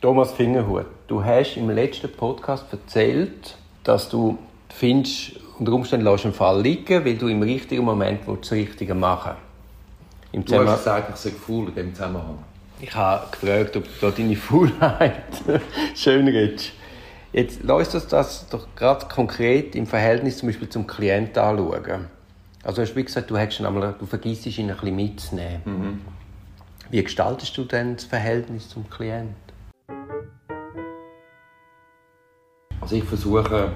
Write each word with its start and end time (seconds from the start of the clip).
Thomas 0.00 0.30
Fingerhut, 0.30 0.86
du 1.08 1.24
hast 1.24 1.56
im 1.56 1.70
letzten 1.70 2.12
Podcast 2.12 2.66
erzählt, 2.70 3.56
dass 3.82 4.08
du 4.08 4.38
findest, 4.68 5.32
unter 5.58 5.72
Umständen 5.72 6.06
lässt 6.06 6.24
einen 6.24 6.34
Fall 6.34 6.62
liegen, 6.62 7.04
weil 7.04 7.16
du 7.16 7.26
im 7.26 7.42
richtigen 7.42 7.84
Moment 7.84 8.20
das 8.28 8.52
Richtige 8.52 8.94
machen 8.94 9.32
Im 10.30 10.44
Du 10.44 10.56
hast 10.64 10.84
gesagt, 10.84 11.10
ich 11.10 11.16
sei 11.16 11.30
faul 11.30 11.66
in 11.70 11.74
diesem 11.74 11.94
Zusammenhang. 11.94 12.38
Ich 12.80 12.94
habe 12.94 13.26
gefragt, 13.32 13.76
ob 13.76 13.84
du 14.00 14.10
deine 14.12 14.36
Faulheit 14.36 15.24
schön 15.96 16.28
redest. 16.28 16.70
Jetzt 17.32 17.60
lass 17.64 17.92
uns 17.92 18.06
das 18.06 18.48
doch 18.48 18.68
gerade 18.76 19.04
konkret 19.06 19.74
im 19.74 19.88
Verhältnis 19.88 20.38
zum 20.38 20.48
Beispiel 20.48 20.68
zum 20.68 20.86
Klienten 20.86 21.42
anschauen. 21.42 22.06
Also 22.62 22.82
hast 22.82 22.94
du 22.94 23.02
gesagt, 23.02 23.28
du, 23.32 23.36
hättest 23.36 23.62
einmal, 23.62 23.96
du 23.98 24.06
vergisst 24.06 24.46
ihn 24.46 24.70
ein 24.70 24.76
bisschen 24.76 24.94
mitzunehmen. 24.94 25.62
Mhm. 25.64 26.00
Wie 26.88 27.02
gestaltest 27.02 27.58
du 27.58 27.64
denn 27.64 27.96
das 27.96 28.04
Verhältnis 28.04 28.68
zum 28.68 28.88
Klienten? 28.88 29.47
Also 32.80 32.96
ich 32.96 33.04
versuche, 33.04 33.72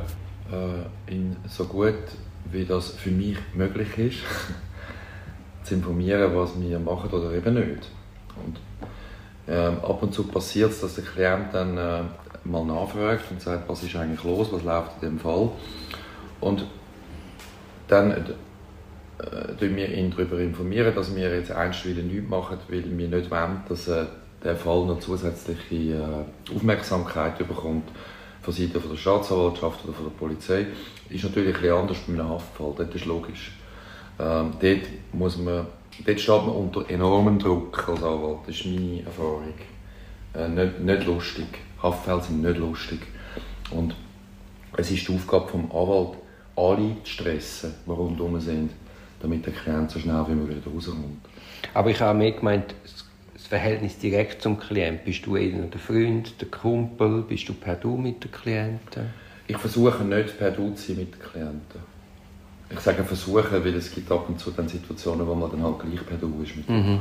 äh, 0.50 1.12
ihn 1.12 1.36
so 1.48 1.64
gut 1.64 1.94
wie 2.50 2.64
das 2.64 2.90
für 2.90 3.10
mich 3.10 3.36
möglich 3.54 3.98
ist, 3.98 4.18
zu 5.64 5.74
informieren, 5.74 6.34
was 6.34 6.60
wir 6.60 6.78
machen 6.78 7.10
oder 7.10 7.32
eben 7.32 7.54
nicht. 7.54 7.88
Und 8.44 8.60
ähm, 9.48 9.78
ab 9.82 10.02
und 10.02 10.12
zu 10.14 10.24
passiert 10.24 10.70
es, 10.70 10.80
dass 10.80 10.94
der 10.94 11.04
Klient 11.04 11.52
dann 11.52 11.76
äh, 11.76 12.02
mal 12.44 12.64
nachfragt 12.64 13.24
und 13.30 13.40
sagt, 13.40 13.68
was 13.68 13.82
ist 13.82 13.96
eigentlich 13.96 14.22
los, 14.24 14.52
was 14.52 14.62
läuft 14.62 15.02
in 15.02 15.10
dem 15.10 15.18
Fall. 15.18 15.50
Und 16.40 16.66
dann 17.88 18.12
äh, 18.12 19.76
wir 19.76 19.88
ihn 19.88 20.10
darüber 20.10 20.38
informieren, 20.38 20.94
dass 20.94 21.14
wir 21.14 21.34
jetzt 21.34 21.52
einstweilen 21.52 22.08
nichts 22.08 22.28
machen, 22.28 22.58
weil 22.68 22.84
wir 22.96 23.08
nicht 23.08 23.30
wollen, 23.30 23.62
dass 23.68 23.88
äh, 23.88 24.06
der 24.42 24.56
Fall 24.56 24.86
noch 24.86 24.98
zusätzliche 24.98 25.94
äh, 25.94 26.54
Aufmerksamkeit 26.54 27.38
bekommt 27.38 27.88
von 28.42 28.52
Seiten 28.52 28.82
der 28.90 28.96
Staatsanwaltschaft 28.96 29.84
oder 29.84 29.94
von 29.94 30.04
der 30.04 30.18
Polizei. 30.18 30.66
Ist 31.08 31.24
natürlich 31.24 31.56
ein 31.56 31.70
anders 31.70 31.98
bei 32.06 32.12
einem 32.12 32.28
Haftfall, 32.28 32.74
das 32.76 32.94
ist 32.94 33.06
logisch. 33.06 33.52
Ähm, 34.18 34.52
dort, 34.60 34.80
muss 35.12 35.38
man, 35.38 35.66
dort 36.04 36.20
steht 36.20 36.46
man 36.46 36.50
unter 36.50 36.88
enormem 36.90 37.38
Druck 37.38 37.88
als 37.88 38.02
Anwalt, 38.02 38.38
das 38.46 38.56
ist 38.56 38.66
meine 38.66 39.02
Erfahrung. 39.04 39.54
Äh, 40.34 40.48
nicht, 40.48 40.80
nicht 40.80 41.06
lustig. 41.06 41.46
Haftfälle 41.82 42.20
sind 42.20 42.42
nicht 42.42 42.58
lustig. 42.58 43.00
Und 43.70 43.94
es 44.76 44.90
ist 44.90 45.08
die 45.08 45.14
Aufgabe 45.14 45.46
des 45.46 45.70
Anwalts, 45.70 46.18
alle 46.56 46.96
zu 47.04 47.10
stressen, 47.10 47.74
die 47.86 47.90
rundherum 47.90 48.40
sind, 48.40 48.70
damit 49.20 49.46
der 49.46 49.52
Klient 49.52 49.90
so 49.90 49.98
schnell 49.98 50.24
wie 50.28 50.32
möglich 50.32 50.62
rauskommt. 50.66 51.20
Aber 51.74 51.90
ich 51.90 52.00
habe 52.00 52.18
mehr 52.18 52.32
gemeint, 52.32 52.74
Verhältnis 53.52 53.98
direkt 53.98 54.40
zum 54.40 54.58
Klienten. 54.58 55.04
Bist 55.04 55.26
du 55.26 55.36
eher 55.36 55.50
der 55.50 55.78
Freund, 55.78 56.40
der 56.40 56.48
Kumpel? 56.48 57.20
Bist 57.20 57.46
du 57.50 57.52
per 57.52 57.74
Du 57.74 57.98
mit 57.98 58.24
den 58.24 58.32
Klienten? 58.32 59.10
Ich 59.46 59.58
versuche 59.58 60.02
nicht 60.04 60.38
per 60.38 60.52
Du 60.52 60.72
zu 60.72 60.86
sein 60.86 60.96
mit 60.96 61.12
den 61.12 61.20
Klienten. 61.20 61.80
Ich 62.70 62.80
sage 62.80 63.04
versuchen, 63.04 63.62
weil 63.62 63.74
es 63.74 63.94
gibt 63.94 64.10
ab 64.10 64.26
und 64.26 64.40
zu 64.40 64.52
dann 64.52 64.68
Situationen, 64.68 65.26
wo 65.26 65.34
man 65.34 65.50
dann 65.50 65.62
halt 65.62 65.80
gleich 65.80 66.06
per 66.06 66.16
Du 66.16 66.42
ist 66.42 66.56
mit 66.56 66.66
mhm. 66.66 67.00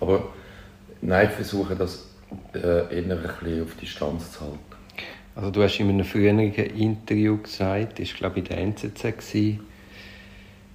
Aber 0.00 0.30
nein, 1.02 1.28
ich 1.28 1.36
versuche 1.36 1.76
das 1.76 2.04
äh, 2.52 2.58
eher 2.58 3.16
ein 3.16 3.22
bisschen 3.22 3.62
auf 3.62 3.76
Distanz 3.76 4.32
zu 4.32 4.40
halten. 4.40 4.58
Also 5.36 5.52
du 5.52 5.62
hast 5.62 5.78
in 5.78 5.88
einem 5.88 6.04
früheren 6.04 6.40
Interview 6.40 7.36
gesagt, 7.36 8.00
war 8.00 8.06
glaube 8.18 8.40
ich 8.40 8.50
in 8.50 8.56
der 8.56 8.58
NZZ, 8.58 9.34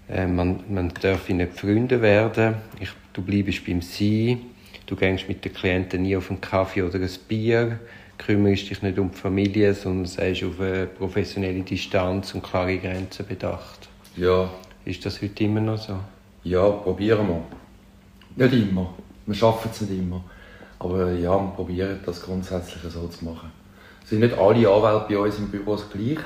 äh, 0.07 0.25
man, 0.25 0.63
man 0.69 0.93
darf 1.01 1.27
nicht 1.27 1.59
Freunde 1.59 2.01
werden, 2.01 2.55
ich, 2.79 2.91
du 3.11 3.21
bleibst 3.21 3.65
beim 3.65 3.81
Sie, 3.81 4.37
du 4.85 4.95
gehst 4.95 5.27
mit 5.27 5.43
den 5.43 5.53
Klienten 5.53 6.03
nie 6.03 6.15
auf 6.15 6.29
einen 6.29 6.41
Kaffee 6.41 6.83
oder 6.83 6.99
ein 6.99 7.09
Bier, 7.27 7.79
kümmerst 8.17 8.69
dich 8.69 8.81
nicht 8.81 8.97
um 8.99 9.11
die 9.11 9.17
Familie, 9.17 9.73
sondern 9.73 10.05
sei 10.05 10.31
auf 10.31 10.59
eine 10.59 10.87
professionelle 10.87 11.61
Distanz 11.61 12.33
und 12.33 12.43
klare 12.43 12.77
Grenzen 12.77 13.25
bedacht. 13.27 13.89
Ja. 14.15 14.49
Ist 14.85 15.05
das 15.05 15.21
heute 15.21 15.43
immer 15.43 15.61
noch 15.61 15.77
so? 15.77 15.97
Ja, 16.43 16.69
probieren 16.69 17.27
wir. 17.27 17.41
Nicht 18.47 18.69
immer. 18.69 18.93
Wir 19.25 19.35
schaffen 19.35 19.69
es 19.71 19.81
nicht 19.81 19.99
immer. 19.99 20.23
Aber 20.79 21.11
ja, 21.11 21.31
wir 21.31 21.53
probieren 21.55 21.99
das 22.05 22.21
grundsätzlich 22.21 22.83
so 22.91 23.07
zu 23.07 23.25
machen. 23.25 23.51
Es 24.03 24.11
sind 24.11 24.19
nicht 24.19 24.37
alle 24.37 24.69
Anwälte 24.69 25.05
bei 25.09 25.17
uns 25.17 25.39
im 25.39 25.49
Büro 25.49 25.75
gleich. 25.91 26.19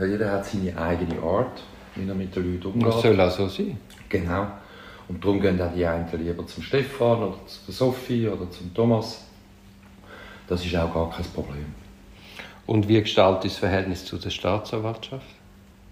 Jeder 0.00 0.32
hat 0.32 0.46
seine 0.46 0.76
eigene 0.78 1.20
Art, 1.20 1.62
wie 1.94 2.08
er 2.08 2.14
mit 2.14 2.34
den 2.34 2.54
Leuten 2.54 2.68
umgeht. 2.68 2.88
Das 2.88 3.02
soll 3.02 3.20
auch 3.20 3.30
so 3.30 3.48
sein. 3.48 3.76
Genau. 4.08 4.46
Und 5.12 5.22
darum 5.22 5.42
gehen 5.42 5.60
auch 5.60 5.74
die 5.74 5.84
einen 5.84 6.08
lieber 6.24 6.46
zum 6.46 6.62
Stefan 6.62 7.22
oder 7.22 7.46
zu 7.46 7.70
Sophie 7.70 8.26
oder 8.28 8.50
zum 8.50 8.72
Thomas. 8.72 9.22
Das 10.48 10.64
ist 10.64 10.74
auch 10.74 10.92
gar 10.92 11.10
kein 11.10 11.26
Problem. 11.26 11.66
Und 12.66 12.88
wie 12.88 12.98
gestaltet 12.98 13.50
das 13.50 13.58
Verhältnis 13.58 14.06
zu 14.06 14.16
der 14.16 14.30
Staatsanwaltschaft? 14.30 15.26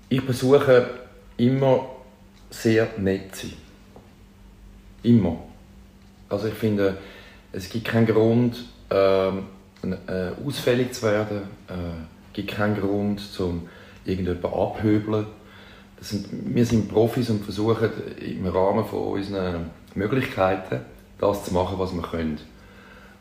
Ich 0.09 0.23
versuche 0.23 0.89
immer 1.37 1.85
sehr 2.49 2.89
nett 2.97 3.37
zu 3.37 3.49
sein. 3.49 3.57
Immer. 5.03 5.37
Also 6.31 6.49
ich 6.49 6.55
finde, 6.55 6.97
es 7.53 7.69
gibt 7.69 7.89
keinen 7.89 8.07
Grund, 8.07 8.65
ähm, 8.89 9.45
äh, 9.83 10.31
ausfällig 10.47 10.95
zu 10.95 11.03
werden. 11.03 11.43
Es 11.69 11.75
äh, 11.75 11.79
gibt 12.33 12.53
keinen 12.53 12.81
Grund, 12.81 13.21
um 13.39 13.69
irgendjemanden 14.07 14.51
abhöbeln. 14.51 15.27
Sind, 16.01 16.27
wir 16.31 16.65
sind 16.65 16.89
Profis 16.89 17.29
und 17.29 17.45
versuchen 17.45 17.91
im 18.21 18.47
Rahmen 18.47 18.85
von 18.85 19.13
unseren 19.13 19.71
Möglichkeiten 19.95 20.81
das 21.19 21.45
zu 21.45 21.55
machen, 21.55 21.79
was 21.79 21.93
wir 21.93 22.03
können. 22.03 22.39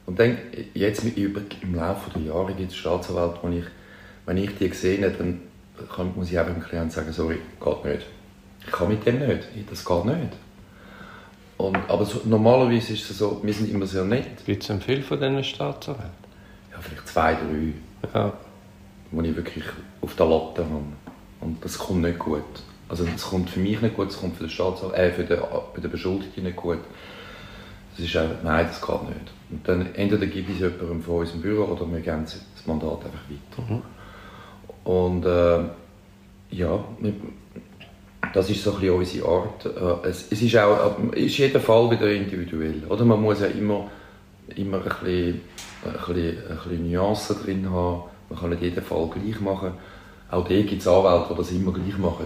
Und 0.05 0.19
dann, 0.19 0.37
jetzt 0.73 1.03
im 1.03 1.75
Laufe 1.75 2.09
der 2.11 2.21
Jahre 2.21 2.53
gibt 2.53 2.71
es 2.71 2.77
Staatsanwälte, 2.77 3.39
wenn 3.43 3.59
ich, 3.59 3.65
wenn 4.25 4.37
ich 4.37 4.57
die 4.57 4.69
sehe, 4.69 4.99
dann 5.11 5.41
kann, 5.93 6.13
muss 6.15 6.31
ich 6.31 6.39
einfach 6.39 6.53
dem 6.53 6.63
Klienten 6.63 6.91
sagen, 6.91 7.11
sorry, 7.11 7.37
geht 7.63 7.85
nicht. 7.85 8.05
Ich 8.65 8.71
kann 8.71 8.87
mit 8.87 9.05
dem 9.05 9.19
nicht, 9.19 9.47
das 9.69 9.85
geht 9.85 10.05
nicht. 10.05 10.33
Und, 11.57 11.77
aber 11.89 12.05
so, 12.05 12.21
normalerweise 12.25 12.93
ist 12.93 13.09
es 13.09 13.17
so, 13.17 13.41
wir 13.43 13.53
sind 13.53 13.69
immer 13.69 13.85
sehr 13.85 14.05
nett. 14.05 14.45
Gibt 14.45 14.67
es 14.67 14.83
viel 14.83 15.03
von 15.03 15.19
diesen 15.19 15.43
Staatsanwälten? 15.43 16.11
Ja, 16.71 16.79
vielleicht 16.79 17.07
zwei, 17.07 17.33
drei. 17.33 17.73
Ja. 18.13 18.33
Die 19.11 19.27
ich 19.27 19.35
wirklich 19.35 19.65
auf 20.01 20.15
der 20.15 20.25
Latte 20.25 20.63
habe. 20.63 20.83
Und 21.41 21.63
das 21.63 21.77
kommt 21.77 22.01
nicht 22.01 22.17
gut. 22.17 22.43
Also 22.89 23.05
das 23.05 23.21
kommt 23.21 23.51
für 23.51 23.59
mich 23.59 23.79
nicht 23.81 23.95
gut, 23.95 24.09
es 24.09 24.19
kommt 24.19 24.35
für 24.35 24.43
den, 24.43 24.49
Staatsanwalt, 24.49 24.97
äh, 24.97 25.11
für 25.11 25.23
den, 25.23 25.39
für 25.73 25.81
den 25.81 25.91
Beschuldigten 25.91 26.43
nicht 26.43 26.55
gut. 26.55 26.79
Das 27.95 28.05
ist 28.05 28.15
einfach, 28.15 28.43
nein, 28.43 28.65
das 28.67 28.81
geht 28.81 29.03
nicht. 29.03 29.31
Und 29.51 29.67
dann 29.67 29.93
entweder 29.95 30.23
ich 30.23 30.49
es 30.49 30.59
jemandem 30.59 31.01
von 31.01 31.17
unserem 31.17 31.41
Büro 31.41 31.65
oder 31.65 31.91
wir 31.91 31.99
geben 31.99 32.23
das 32.23 32.65
Mandat 32.65 33.05
einfach 33.05 33.25
weiter. 33.29 33.73
Mhm. 33.73 33.81
Und 34.83 35.25
äh, 35.25 36.55
ja, 36.55 36.83
das 38.33 38.49
ist 38.49 38.63
so 38.63 38.73
ein 38.73 38.79
bisschen 38.79 38.95
unsere 38.95 39.27
Art. 39.27 39.65
Äh, 39.65 40.09
es, 40.09 40.31
es 40.31 40.41
ist 40.41 40.57
auch 40.57 40.97
ist 41.13 41.37
jeder 41.37 41.59
Fall 41.59 41.91
wieder 41.91 42.11
individuell. 42.11 42.83
Oder? 42.89 43.05
Man 43.05 43.21
muss 43.21 43.41
ja 43.41 43.47
immer, 43.47 43.89
immer 44.55 44.77
ein, 44.77 44.83
bisschen, 44.83 45.41
ein, 45.83 45.93
bisschen, 45.93 46.37
ein 46.49 46.57
bisschen 46.57 46.91
Nuancen 46.91 47.35
drin 47.43 47.69
haben. 47.69 48.03
Man 48.29 48.39
kann 48.39 48.49
nicht 48.51 48.61
jeden 48.61 48.83
Fall 48.83 49.09
gleich 49.09 49.39
machen. 49.41 49.73
Auch 50.31 50.47
da 50.47 50.55
gibt 50.61 50.81
es 50.81 50.87
Anwälte, 50.87 51.27
die 51.31 51.37
das 51.37 51.51
immer 51.51 51.73
gleich 51.73 51.97
machen. 51.97 52.25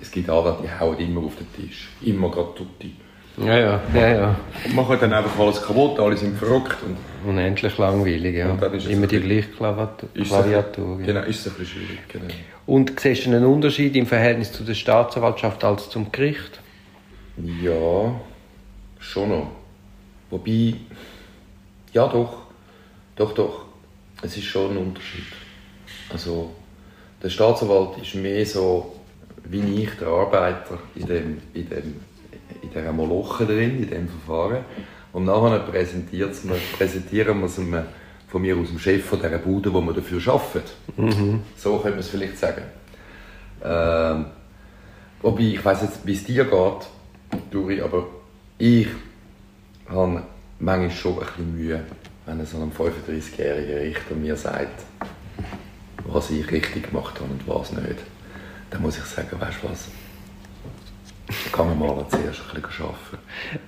Es 0.00 0.10
gibt 0.10 0.30
Anwälte, 0.30 0.62
die 0.62 0.80
hauen 0.80 0.98
immer 0.98 1.22
auf 1.22 1.34
den 1.36 1.52
Tisch. 1.52 1.88
Immer 2.02 2.30
gerade 2.30 2.54
tutti. 2.54 2.94
Ja, 3.38 3.58
ja, 3.58 3.80
ja, 3.94 4.08
ja. 4.08 4.36
Und 4.66 4.74
machen 4.74 4.98
dann 5.00 5.12
einfach 5.12 5.38
alles 5.38 5.62
kaputt, 5.62 5.98
alle 5.98 6.16
sind 6.16 6.36
verrückt. 6.36 6.76
Und 6.84 6.96
Unendlich 7.28 7.76
langweilig, 7.78 8.34
ja. 8.36 8.54
Immer 8.88 9.06
die 9.06 9.20
gleiche 9.20 9.48
Klaviatur. 9.50 10.98
Genau, 10.98 11.20
ist 11.22 11.46
es 11.46 11.52
ein 11.52 11.58
bisschen 11.58 11.82
schwierig. 11.82 12.08
Genau. 12.08 12.26
Und 12.66 12.98
siehst 13.00 13.26
du 13.26 13.30
einen 13.30 13.44
Unterschied 13.44 13.96
im 13.96 14.06
Verhältnis 14.06 14.52
zu 14.52 14.62
der 14.62 14.74
Staatsanwaltschaft 14.74 15.64
als 15.64 15.90
zum 15.90 16.12
Gericht? 16.12 16.60
Ja, 17.62 18.20
schon 18.98 19.28
noch. 19.28 19.50
Wobei, 20.30 20.74
ja 21.92 22.06
doch, 22.06 22.42
doch, 23.16 23.34
doch, 23.34 23.64
es 24.22 24.36
ist 24.36 24.44
schon 24.44 24.70
ein 24.72 24.76
Unterschied. 24.76 25.24
Also, 26.12 26.50
der 27.22 27.28
Staatsanwalt 27.28 27.98
ist 28.02 28.14
mehr 28.14 28.44
so 28.46 28.94
wie 29.44 29.82
ich, 29.82 29.90
der 29.98 30.08
Arbeiter, 30.08 30.78
in, 30.94 31.06
dem, 31.06 31.38
in, 31.54 31.68
dem, 31.68 31.96
in 32.62 32.70
dieser 32.70 32.92
Moloche 32.92 33.46
drin, 33.46 33.82
in 33.82 33.88
diesem 33.88 34.08
Verfahren. 34.08 34.64
Und 35.12 35.24
nachher 35.24 35.60
präsentieren 35.60 37.40
wir 37.40 37.46
es 37.46 37.58
einem, 37.58 37.84
von 38.28 38.42
mir 38.42 38.56
aus 38.56 38.68
dem 38.68 38.78
Chef 38.78 39.04
von 39.04 39.20
dieser 39.20 39.38
Bude, 39.38 39.72
wo 39.72 39.80
wir 39.80 39.92
dafür 39.92 40.20
arbeiten. 40.32 40.70
Mhm. 40.96 41.42
So 41.56 41.76
könnte 41.78 41.90
man 41.90 41.98
es 41.98 42.08
vielleicht 42.08 42.38
sagen. 42.38 42.62
Ähm, 43.64 44.26
wobei, 45.20 45.42
ich 45.42 45.64
weiß 45.64 45.82
jetzt, 45.82 46.06
wie 46.06 46.14
es 46.14 46.24
dir 46.24 46.44
geht, 46.44 47.40
Duri, 47.50 47.80
aber 47.80 48.06
ich 48.58 48.86
habe 49.88 50.22
manchmal 50.60 50.90
schon 50.90 51.14
ein 51.14 51.26
bisschen 51.26 51.56
Mühe, 51.56 51.84
wenn 52.26 52.46
so 52.46 52.58
ein 52.58 52.72
35-jähriger 52.72 53.80
Richter 53.80 54.14
mir 54.14 54.36
sagt, 54.36 54.84
was 56.12 56.30
ich 56.30 56.50
richtig 56.50 56.90
gemacht 56.90 57.14
habe 57.20 57.30
und 57.30 57.46
was 57.46 57.72
nicht. 57.72 57.98
Dann 58.70 58.82
muss 58.82 58.98
ich 58.98 59.04
sagen, 59.04 59.40
weißt 59.40 59.58
du 59.62 59.70
was? 59.70 59.88
kann 61.52 61.68
man 61.68 61.78
mal 61.78 62.06
zuerst 62.08 62.40
ein 62.54 62.62
bisschen 62.62 62.84
arbeiten. 62.84 63.18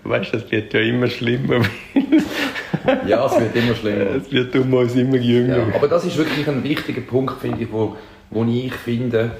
Weißt 0.05 0.33
du, 0.33 0.39
das 0.39 0.51
wird 0.51 0.75
ja 0.75 0.81
immer 0.81 1.09
schlimmer. 1.09 1.63
ja, 3.07 3.27
es 3.27 3.41
wird 3.41 3.57
immer 3.57 3.75
schlimmer. 3.75 4.11
Es 4.17 4.31
wird 4.33 4.55
um 4.57 4.75
uns 4.75 4.95
immer 4.95 5.17
jünger. 5.17 5.59
Ja, 5.59 5.75
aber 5.75 5.89
das 5.89 6.05
ist 6.05 6.17
wirklich 6.17 6.49
ein 6.49 6.63
wichtiger 6.65 7.03
Punkt, 7.03 7.41
finde 7.41 7.63
ich, 7.63 7.73
wo, 7.73 7.97
wo 8.31 8.45
ich 8.45 8.75
finde, 8.75 9.37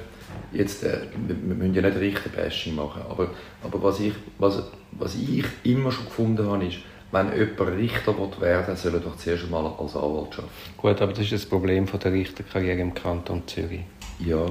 jetzt, 0.51 0.83
äh, 0.83 0.99
wir, 1.27 1.35
wir 1.35 1.55
müssen 1.55 1.73
ja 1.73 1.81
nicht 1.81 1.97
Richterbashing 1.97 2.75
machen, 2.75 3.01
aber, 3.09 3.31
aber 3.63 3.83
was, 3.83 3.99
ich, 3.99 4.13
was, 4.37 4.63
was 4.91 5.15
ich 5.15 5.45
immer 5.63 5.91
schon 5.91 6.05
gefunden 6.05 6.47
habe, 6.47 6.65
ist, 6.65 6.77
wenn 7.13 7.31
jemand 7.31 7.77
Richter 7.77 8.15
werden 8.41 8.67
will, 8.67 8.75
soll 8.75 8.93
er 8.95 8.99
doch 8.99 9.15
zuerst 9.17 9.43
einmal 9.43 9.65
als 9.65 9.95
Anwalt 9.95 10.33
arbeiten. 10.33 10.43
Gut, 10.77 11.01
aber 11.01 11.13
das 11.13 11.19
ist 11.19 11.31
das 11.31 11.45
Problem 11.45 11.87
von 11.87 11.99
der 11.99 12.11
Richterkarriere 12.11 12.79
im 12.79 12.93
Kanton 12.93 13.43
Zürich. 13.45 13.81
Ja. 14.19 14.45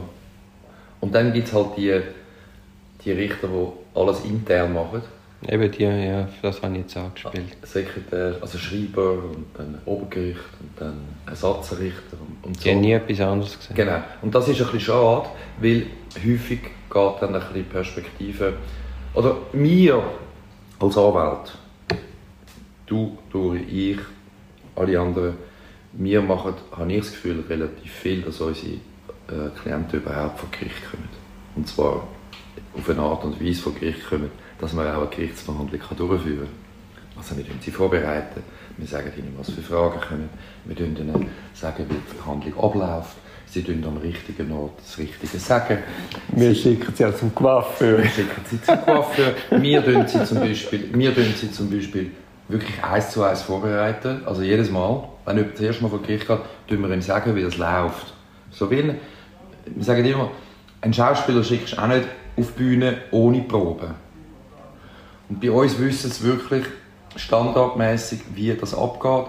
Und 1.00 1.12
dann 1.12 1.32
gibt 1.32 1.48
es 1.48 1.54
halt 1.54 1.76
die, 1.76 2.00
die 3.04 3.10
Richter, 3.10 3.48
die 3.48 3.98
alles 3.98 4.24
intern 4.24 4.72
machen. 4.72 5.02
Eben 5.48 5.72
die, 5.72 5.82
ja, 5.82 6.28
das 6.40 6.62
habe 6.62 6.74
ich 6.74 6.82
jetzt 6.82 6.96
angespielt. 6.96 7.56
Sekretär, 7.64 8.36
also 8.40 8.58
Schreiber 8.58 9.14
und 9.14 9.46
dann 9.58 9.80
Obergericht 9.84 10.38
und 10.60 10.70
dann 10.78 11.00
Ersatzrichter 11.26 12.16
und, 12.20 12.46
und 12.46 12.56
so. 12.56 12.62
Die 12.62 12.70
haben 12.70 12.80
nie 12.80 12.92
etwas 12.92 13.20
anderes 13.20 13.58
gesehen. 13.58 13.74
Genau. 13.74 14.04
Und 14.22 14.32
das 14.32 14.46
ist 14.46 14.60
ein 14.60 14.66
bisschen 14.66 14.80
schade, 14.80 15.28
weil 15.60 15.86
häufig 16.24 16.60
geht 16.62 17.12
dann 17.20 17.34
ein 17.34 17.40
bisschen 17.40 17.64
Perspektive, 17.64 18.52
oder 19.14 19.36
mir 19.52 20.00
als 20.78 20.96
Anwalt, 20.96 21.52
du, 22.92 23.18
Dori, 23.30 23.62
ich, 23.62 23.98
alle 24.76 25.00
anderen, 25.00 25.34
wir 25.92 26.22
machen, 26.22 26.54
habe 26.76 26.92
ich 26.92 27.00
das 27.00 27.12
Gefühl, 27.12 27.44
relativ 27.48 27.90
viel, 27.90 28.22
dass 28.22 28.40
unsere 28.40 28.74
äh, 29.28 29.50
Klienten 29.60 30.00
überhaupt 30.00 30.40
vor 30.40 30.48
Gericht 30.50 30.90
kommen. 30.90 31.08
Und 31.54 31.68
zwar 31.68 32.06
auf 32.76 32.88
eine 32.88 33.00
Art 33.00 33.24
und 33.24 33.44
Weise 33.44 33.62
vor 33.62 33.74
Gericht 33.74 34.06
kommen, 34.08 34.30
dass 34.60 34.72
man 34.72 34.86
auch 34.88 35.02
eine 35.02 35.10
Gerichtsverhandlung 35.10 35.80
durchführen 35.96 36.38
kann. 36.38 36.62
Also 37.16 37.36
wir 37.36 37.44
sie 37.60 37.70
vorbereiten, 37.70 38.42
wir 38.78 38.86
sagen 38.86 39.12
ihnen, 39.18 39.34
was 39.36 39.50
für 39.50 39.60
Fragen 39.60 40.00
kommen, 40.00 40.30
wir 40.64 40.80
ihnen, 40.80 41.28
sagen, 41.52 41.86
wie 41.88 41.94
die 41.94 42.16
Verhandlung 42.16 42.58
abläuft, 42.58 43.16
sie 43.46 43.62
tun 43.62 43.84
am 43.86 43.98
richtigen 43.98 44.50
Ort 44.52 44.78
das 44.78 44.96
Richtige 44.96 45.38
sagen. 45.38 45.78
Wir 46.28 46.48
sie, 46.48 46.62
schicken 46.62 46.94
sie 46.94 47.04
auch 47.04 47.14
zum 47.14 47.34
Coiffeur. 47.34 47.98
Wir 47.98 48.08
schicken 48.08 48.40
sie 48.48 48.62
zum 48.62 48.80
Coiffeur. 48.80 49.34
wir 49.50 49.84
tun 49.84 50.08
sie 50.08 50.24
zum 50.24 50.40
Beispiel, 50.40 50.88
wir 50.94 51.14
tun 51.14 51.34
sie 51.38 51.52
zum 51.52 51.70
Beispiel 51.70 52.12
wirklich 52.52 52.82
eins 52.82 53.10
zu 53.10 53.22
eins 53.24 53.42
vorbereiten. 53.42 54.22
Also 54.26 54.42
jedes 54.42 54.70
Mal, 54.70 55.02
wenn 55.24 55.36
jemand 55.36 55.54
das 55.54 55.62
erste 55.62 55.82
Mal 55.82 55.88
vor 55.88 56.02
Gericht 56.02 56.26
geht, 56.26 56.38
tun 56.68 56.80
wir 56.82 56.90
ihm 56.90 57.02
sagen, 57.02 57.34
wie 57.34 57.42
das 57.42 57.56
läuft. 57.56 58.12
So 58.50 58.70
wie, 58.70 58.84
wir 58.84 59.84
sagen 59.84 60.04
immer, 60.04 60.30
ein 60.80 60.92
Schauspieler 60.92 61.42
schickst 61.42 61.74
du 61.74 61.82
auch 61.82 61.86
nicht 61.86 62.06
auf 62.36 62.46
die 62.52 62.62
Bühne 62.62 62.98
ohne 63.10 63.40
Probe. 63.42 63.94
Und 65.28 65.40
bei 65.40 65.50
uns 65.50 65.78
wissen 65.78 66.10
es 66.10 66.22
wirklich 66.22 66.64
standardmäßig, 67.16 68.20
wie 68.34 68.54
das 68.54 68.74
abgeht. 68.74 69.26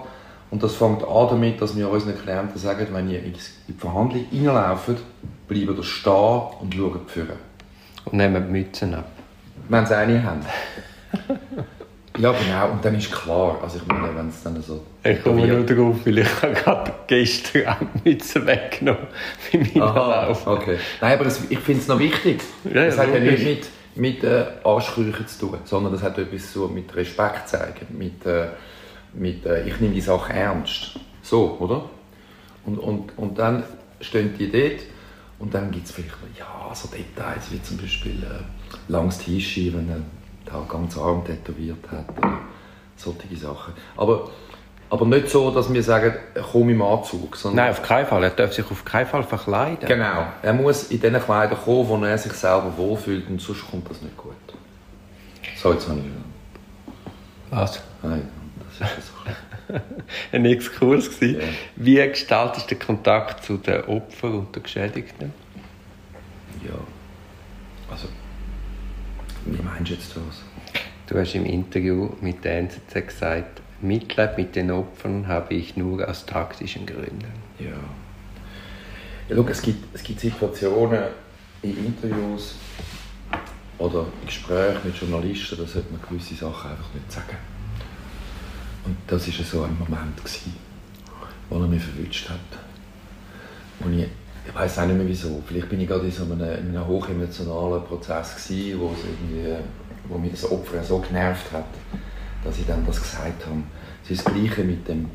Und 0.50 0.62
das 0.62 0.74
fängt 0.74 1.02
an 1.02 1.28
damit, 1.28 1.60
dass 1.60 1.76
wir 1.76 1.88
unseren 1.88 2.18
Klienten 2.20 2.58
sagen, 2.58 2.88
wenn 2.92 3.10
ihr 3.10 3.22
in 3.22 3.34
die 3.68 3.72
Verhandlung 3.72 4.26
reinlauft, 4.30 4.98
bleibt 5.48 5.78
ihr 5.78 5.82
stehen 5.82 6.42
und 6.60 6.74
schaut 6.74 7.10
führen. 7.10 7.38
Und 8.04 8.14
nehmen 8.14 8.44
die 8.46 8.52
Mützen 8.52 8.94
ab. 8.94 9.06
Wenn 9.68 9.86
sie 9.86 9.96
eine 9.96 10.22
haben. 10.22 10.40
Ja, 12.18 12.32
genau. 12.32 12.70
Und 12.72 12.84
dann 12.84 12.94
ist 12.94 13.10
klar, 13.10 13.58
also 13.60 13.78
ich 13.78 13.86
meine, 13.86 14.14
wenn 14.14 14.28
es 14.28 14.42
dann 14.42 14.62
so... 14.62 14.84
Ich 15.02 15.20
komme 15.22 15.46
nur 15.46 15.64
darauf, 15.64 16.06
weil 16.06 16.18
ich 16.18 16.42
habe 16.42 16.52
gerade 16.54 16.92
gestern 17.08 17.66
auch 17.66 17.76
die 17.78 18.10
Mütze 18.10 18.46
weggenommen 18.46 19.06
bei 19.52 19.58
meinem 19.58 19.74
Lauf. 19.74 20.46
okay. 20.46 20.78
Nein, 21.00 21.14
aber 21.14 21.24
das, 21.24 21.40
ich 21.48 21.58
finde 21.58 21.80
es 21.80 21.88
noch 21.88 21.98
wichtig. 21.98 22.40
Ja, 22.72 22.86
das 22.86 22.98
hat 22.98 23.12
ja 23.12 23.18
nicht 23.18 23.44
mit, 23.44 23.66
mit 23.96 24.24
äh, 24.24 24.44
Ansprüchen 24.62 25.26
zu 25.26 25.46
tun, 25.46 25.58
sondern 25.64 25.92
das 25.92 26.02
hat 26.02 26.16
etwas 26.18 26.52
so 26.52 26.68
mit 26.68 26.94
Respekt 26.94 27.48
zeigen, 27.48 27.86
mit, 27.90 28.24
äh, 28.26 28.46
mit 29.12 29.44
äh, 29.44 29.66
ich 29.66 29.80
nehme 29.80 29.94
die 29.94 30.00
Sache 30.00 30.32
ernst. 30.34 31.00
So, 31.20 31.56
oder? 31.58 31.90
Und, 32.64 32.78
und, 32.78 33.18
und 33.18 33.38
dann 33.38 33.64
stehen 34.00 34.34
die 34.38 34.52
dort 34.52 34.82
und 35.40 35.52
dann 35.52 35.72
gibt 35.72 35.86
es 35.86 35.92
vielleicht 35.92 36.14
ja, 36.38 36.72
so 36.74 36.88
Details, 36.88 37.50
wie 37.50 37.60
zum 37.60 37.76
Beispiel 37.76 38.22
äh, 38.22 38.92
langes 38.92 39.18
T-Shirt, 39.18 39.74
da 40.44 40.64
ganz 40.68 40.96
arm 40.96 41.24
tätowiert 41.24 41.90
hat 41.90 42.04
oder 42.18 42.38
solche 42.96 43.36
Sachen. 43.36 43.74
Aber, 43.96 44.30
aber 44.90 45.06
nicht 45.06 45.28
so, 45.28 45.50
dass 45.50 45.72
wir 45.72 45.82
sagen, 45.82 46.14
komm 46.52 46.70
im 46.70 46.82
Anzug. 46.82 47.36
Nein, 47.52 47.70
auf 47.70 47.82
keinen 47.82 48.06
Fall. 48.06 48.24
Er 48.24 48.30
darf 48.30 48.52
sich 48.52 48.70
auf 48.70 48.84
keinen 48.84 49.06
Fall 49.06 49.22
verkleiden. 49.22 49.88
Genau. 49.88 50.26
Er 50.42 50.52
muss 50.52 50.84
in 50.90 51.00
den 51.00 51.20
Kleidern 51.20 51.58
kommen, 51.64 51.88
wo 51.88 52.04
er 52.04 52.18
sich 52.18 52.32
selber 52.32 52.72
wohlfühlt 52.76 53.28
und 53.28 53.40
sonst 53.40 53.68
kommt 53.70 53.90
das 53.90 54.02
nicht 54.02 54.16
gut. 54.16 54.32
So, 55.56 55.72
jetzt 55.72 55.88
habe 55.88 56.00
ich 56.00 57.56
Was? 57.56 57.82
Nein, 58.02 58.28
das 58.78 58.98
ist 58.98 59.08
so 59.08 59.74
ein 60.32 60.44
Exkurs 60.44 61.10
Ja. 61.20 61.38
Wie 61.76 62.08
gestaltest 62.08 62.70
du 62.70 62.74
den 62.74 62.86
Kontakt 62.86 63.44
zu 63.44 63.56
den 63.56 63.84
Opfern 63.84 64.40
und 64.40 64.54
den 64.54 64.62
Geschädigten? 64.62 65.32
Ja, 66.62 66.74
also 67.90 68.08
meinst 69.90 70.16
du 70.16 70.20
jetzt? 70.20 70.42
Du 71.06 71.18
hast 71.18 71.34
im 71.34 71.44
Interview 71.44 72.10
mit 72.20 72.44
der 72.44 72.58
NZZ 72.60 72.94
gesagt, 73.06 73.60
Mitleid 73.82 74.38
mit 74.38 74.56
den 74.56 74.70
Opfern 74.70 75.28
habe 75.28 75.54
ich 75.54 75.76
nur 75.76 76.08
aus 76.08 76.24
taktischen 76.24 76.86
Gründen. 76.86 77.26
Ja. 77.58 77.66
ja 79.28 79.36
schau, 79.36 79.46
es, 79.48 79.60
gibt, 79.60 79.94
es 79.94 80.02
gibt 80.02 80.20
Situationen 80.20 81.02
in 81.60 81.86
Interviews 81.86 82.54
oder 83.78 84.06
in 84.22 84.26
Gesprächen 84.26 84.80
mit 84.84 84.96
Journalisten, 84.96 85.58
da 85.58 85.66
sollte 85.66 85.92
man 85.92 86.00
gewisse 86.08 86.34
Sachen 86.34 86.70
einfach 86.70 86.94
nicht 86.94 87.12
sagen. 87.12 87.36
Und 88.86 88.96
das 89.06 89.26
war 89.26 89.44
so 89.44 89.62
ein 89.64 89.78
Moment, 89.78 90.16
gewesen, 90.16 90.54
wo 91.50 91.60
er 91.60 91.66
mich 91.66 91.82
verwünscht 91.82 92.30
hat. 92.30 92.38
Und 93.80 93.98
ich 93.98 94.08
ich 94.46 94.54
weiß 94.54 94.78
auch 94.78 94.86
nicht 94.86 94.96
mehr 94.96 95.08
wieso. 95.08 95.42
Vielleicht 95.46 95.68
bin 95.68 95.80
ich 95.80 95.88
gerade 95.88 96.04
in 96.04 96.10
so 96.10 96.24
einem, 96.24 96.40
in 96.40 96.76
einem 96.76 96.86
hochemotionalen 96.86 97.84
Prozess 97.84 98.36
gewesen, 98.36 98.80
wo, 98.80 98.94
irgendwie, 99.04 99.56
wo 100.08 100.18
mich 100.18 100.32
das 100.32 100.50
Opfer 100.50 100.82
so 100.82 100.98
genervt 100.98 101.52
hat, 101.52 101.64
dass 102.44 102.58
ich 102.58 102.66
dann 102.66 102.84
das 102.86 103.00
gesagt 103.00 103.46
habe. 103.46 103.62
Es 104.04 104.10
ist 104.10 104.26
das 104.26 104.34
Gleiche 104.34 104.64
mit 104.64 104.86
dem 104.86 105.08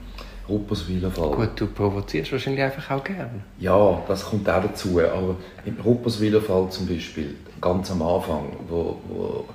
Rupperswiler 0.47 1.11
Fall. 1.11 1.29
Gut, 1.31 1.51
du 1.55 1.67
provozierst 1.67 2.31
wahrscheinlich 2.31 2.63
einfach 2.63 2.89
auch 2.89 3.03
gerne. 3.03 3.43
Ja, 3.59 4.01
das 4.07 4.25
kommt 4.25 4.49
auch 4.49 4.63
dazu. 4.63 4.99
Aber 4.99 5.35
im 5.63 5.77
Rupperswiler 5.79 6.41
Fall 6.41 6.67
zum 6.69 6.87
Beispiel, 6.87 7.35
ganz 7.61 7.91
am 7.91 8.01
Anfang, 8.01 8.47
wo, 8.67 8.97
wo 9.07 9.45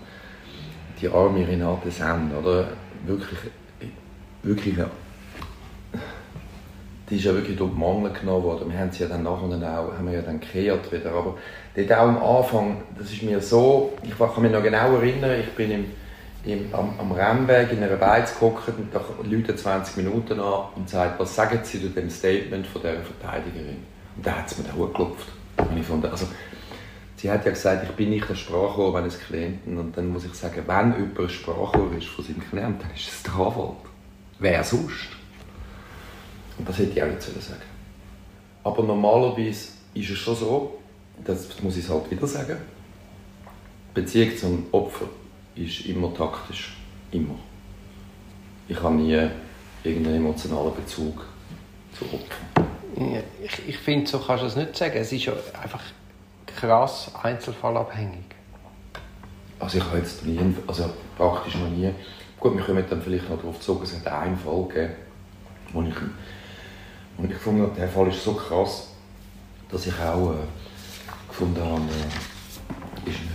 die 1.00 1.09
arme 1.09 1.47
Renate 1.47 1.91
Senn, 1.91 2.31
oder? 2.32 2.69
Wirklich, 3.06 3.38
wirklich 4.43 4.76
die 7.11 7.17
ist 7.17 7.25
ja 7.25 7.35
wirklich 7.35 7.56
durch 7.56 7.73
Mangel 7.73 8.12
genommen 8.12 8.45
worden. 8.45 8.71
Wir 8.71 8.79
haben 8.79 8.91
sie 8.91 9.03
ja 9.03 9.09
dann 9.09 9.25
nachher 9.25 9.49
dann 9.49 9.62
auch, 9.62 9.93
haben 9.93 10.07
wir 10.07 10.14
ja 10.14 10.23
dann 10.23 10.40
gekehrt 10.40 10.90
wieder. 10.90 11.11
Aber 11.12 11.37
dort 11.76 11.93
auch 11.93 12.09
am 12.09 12.23
Anfang, 12.23 12.83
das 12.99 13.12
ist 13.12 13.23
mir 13.23 13.40
so, 13.40 13.93
ich 14.02 14.17
kann 14.17 14.43
mich 14.43 14.52
noch 14.52 14.62
genau 14.62 14.97
erinnern, 14.97 15.38
ich 15.38 15.50
bin 15.50 15.71
im, 15.71 15.85
im, 16.47 16.75
am, 16.75 16.99
am 16.99 17.12
Rennweg 17.12 17.73
in 17.73 17.83
einer 17.83 17.97
Beiz 17.97 18.35
gehockt 18.38 18.69
und 18.69 18.95
da 18.95 19.02
läuten 19.23 19.57
20 19.57 19.99
Minuten 19.99 20.40
an 20.40 20.64
und 20.76 20.88
sagt, 20.88 21.21
was 21.21 21.35
sagen 21.35 21.61
Sie 21.62 21.81
zu 21.81 21.88
dem 21.90 22.09
Statement 22.09 22.67
von 22.67 22.81
dieser 22.81 23.02
Verteidigerin? 23.02 23.83
Und 24.17 24.26
da 24.26 24.38
hat 24.38 24.47
es 24.50 24.57
mir 24.57 24.64
den 24.64 24.75
Hut 24.75 24.95
geklopft. 24.95 25.28
also, 26.11 26.26
sie 27.17 27.31
hat 27.31 27.45
ja 27.45 27.50
gesagt, 27.50 27.85
ich 27.85 27.97
bin 27.97 28.11
nicht 28.11 28.28
der 28.28 28.35
Sprachrohr 28.35 28.97
eines 28.97 29.21
Klienten 29.21 29.76
und 29.76 29.95
dann 29.97 30.09
muss 30.09 30.25
ich 30.25 30.33
sagen, 30.33 30.62
wenn 30.67 30.93
jemand 30.95 31.19
ein 31.19 31.28
Sprachrohr 31.28 31.90
ist 31.99 32.07
von 32.07 32.25
seinem 32.25 32.40
Klienten, 32.49 32.81
dann 32.81 32.90
ist 32.95 33.09
es 33.09 33.23
der 33.23 33.35
Anwalt. 33.35 33.76
Wer 34.38 34.64
sonst? 34.64 35.09
Und 36.58 36.68
das 36.68 36.78
hätte 36.78 36.92
ich 36.92 37.02
auch 37.02 37.06
nicht 37.06 37.23
sagen 37.23 37.62
Aber 38.62 38.82
normalerweise 38.82 39.68
ist 39.94 40.11
es 40.11 40.18
schon 40.18 40.37
so, 40.37 40.78
das 41.25 41.62
muss 41.62 41.76
ich 41.76 41.88
halt 41.88 42.11
wieder 42.11 42.26
sagen, 42.26 42.56
Beziehung 43.92 44.37
zum 44.37 44.66
Opfer 44.73 45.06
ist 45.54 45.87
immer 45.87 46.12
taktisch. 46.12 46.76
Immer. 47.12 47.37
Ich 48.68 48.80
habe 48.82 48.94
nie 48.94 49.28
irgendeinen 49.84 50.16
emotionalen 50.16 50.75
Bezug 50.75 51.25
zu 51.96 52.04
Opfern. 52.06 53.25
Ich, 53.42 53.68
ich 53.68 53.78
finde, 53.78 54.06
so 54.06 54.18
kannst 54.18 54.42
du 54.42 54.46
es 54.46 54.56
nicht 54.56 54.76
sagen. 54.76 54.96
Es 54.96 55.12
ist 55.12 55.25
ja 55.26 55.32
einfach 55.62 55.82
krass 56.46 57.11
einzelfallabhängig. 57.23 58.25
Also 59.61 59.78
ich 59.78 59.84
habe 59.84 59.99
jetzt 59.99 60.25
nie, 60.25 60.40
also 60.66 60.90
praktisch 61.16 61.54
noch 61.56 61.68
nie, 61.68 61.90
gut, 62.40 62.56
wir 62.56 62.64
kommen 62.64 62.84
dann 62.88 63.02
vielleicht 63.02 63.30
noch 63.30 63.38
darauf 63.38 63.61
zurück, 63.61 63.84
es 63.84 63.96
hat 63.96 64.06
einen 64.06 64.37
Fall 64.37 64.64
gegeben, 64.68 64.92
wo 65.73 65.82
ich 65.82 65.94
und 67.18 67.30
ich 67.30 67.37
fand, 67.38 67.76
der 67.76 67.88
Fall 67.88 68.09
ist 68.09 68.23
so 68.25 68.35
krass, 68.35 68.88
dass 69.71 69.87
ich 69.87 69.94
auch 70.00 70.33
äh, 70.33 70.37
gefunden 71.28 71.61
habe, 71.62 71.83
äh, 71.83 73.11
ist 73.11 73.18
ein, 73.21 73.30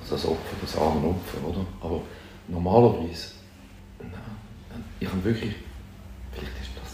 also 0.00 0.14
das 0.14 0.26
Opfer, 0.26 0.56
das 0.60 0.76
arme 0.76 1.08
Opfer, 1.08 1.46
oder? 1.46 1.64
Aber 1.80 2.00
normalerweise, 2.48 3.32
nein, 4.00 4.84
ich 4.98 5.08
habe 5.08 5.24
wirklich, 5.24 5.54
vielleicht 6.32 6.52
ist 6.60 6.70
das, 6.76 6.92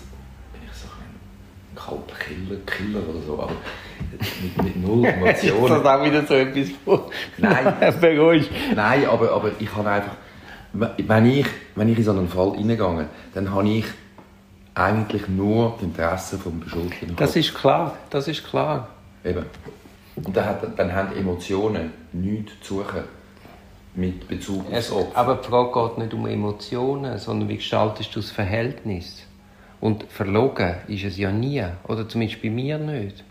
bin 0.52 0.62
ich 0.64 0.76
so 0.76 0.88
ein 0.88 1.74
kalter 1.74 2.16
Killer, 2.18 2.60
Killer 2.66 3.08
oder 3.08 3.22
so, 3.26 3.42
aber 3.42 3.56
mit, 4.42 4.62
mit 4.62 4.76
null 4.76 5.04
Emotionen. 5.06 5.64
ist 5.64 5.70
das 5.70 5.84
auch 5.86 6.04
wieder 6.04 6.26
so 6.26 6.34
etwas, 6.34 6.68
Nein. 7.38 7.94
beruhigt? 8.00 8.50
Nein, 8.74 9.06
aber, 9.06 9.32
aber 9.32 9.50
ich 9.58 9.74
habe 9.74 9.88
einfach, 9.90 10.16
wenn 10.72 11.26
ich, 11.26 11.46
wenn 11.74 11.88
ich 11.88 11.98
in 11.98 12.04
so 12.04 12.10
einen 12.12 12.28
Fall 12.28 12.50
reingehe, 12.50 13.08
dann 13.34 13.50
habe 13.54 13.68
ich 13.68 13.84
eigentlich 14.76 15.26
nur 15.26 15.76
die 15.80 15.86
Interessen 15.86 16.42
des 16.42 16.60
Beschuldigten. 16.64 17.16
Das 17.16 17.34
ist 17.34 17.54
klar, 17.54 17.96
das 18.10 18.28
ist 18.28 18.44
klar. 18.44 18.88
Eben. 19.24 19.46
Und 20.16 20.36
dann, 20.36 20.44
hat, 20.44 20.78
dann 20.78 20.92
haben 20.92 21.16
Emotionen 21.16 21.92
nichts 22.12 22.52
zu 22.60 22.76
suchen 22.76 23.04
mit 23.94 24.28
Bezug 24.28 24.70
aufs 24.70 24.92
Opfer. 24.92 25.18
Aber 25.18 25.36
die 25.36 25.48
Frage 25.48 25.72
geht 25.72 25.98
nicht 25.98 26.14
um 26.14 26.26
Emotionen, 26.26 27.18
sondern 27.18 27.48
wie 27.48 27.56
gestaltest 27.56 28.14
du 28.14 28.20
das 28.20 28.30
Verhältnis? 28.30 29.22
Und 29.80 30.04
verlogen 30.04 30.74
ist 30.88 31.04
es 31.04 31.16
ja 31.16 31.32
nie, 31.32 31.64
oder 31.88 32.08
zumindest 32.08 32.42
bei 32.42 32.50
mir 32.50 32.78
nicht. 32.78 33.24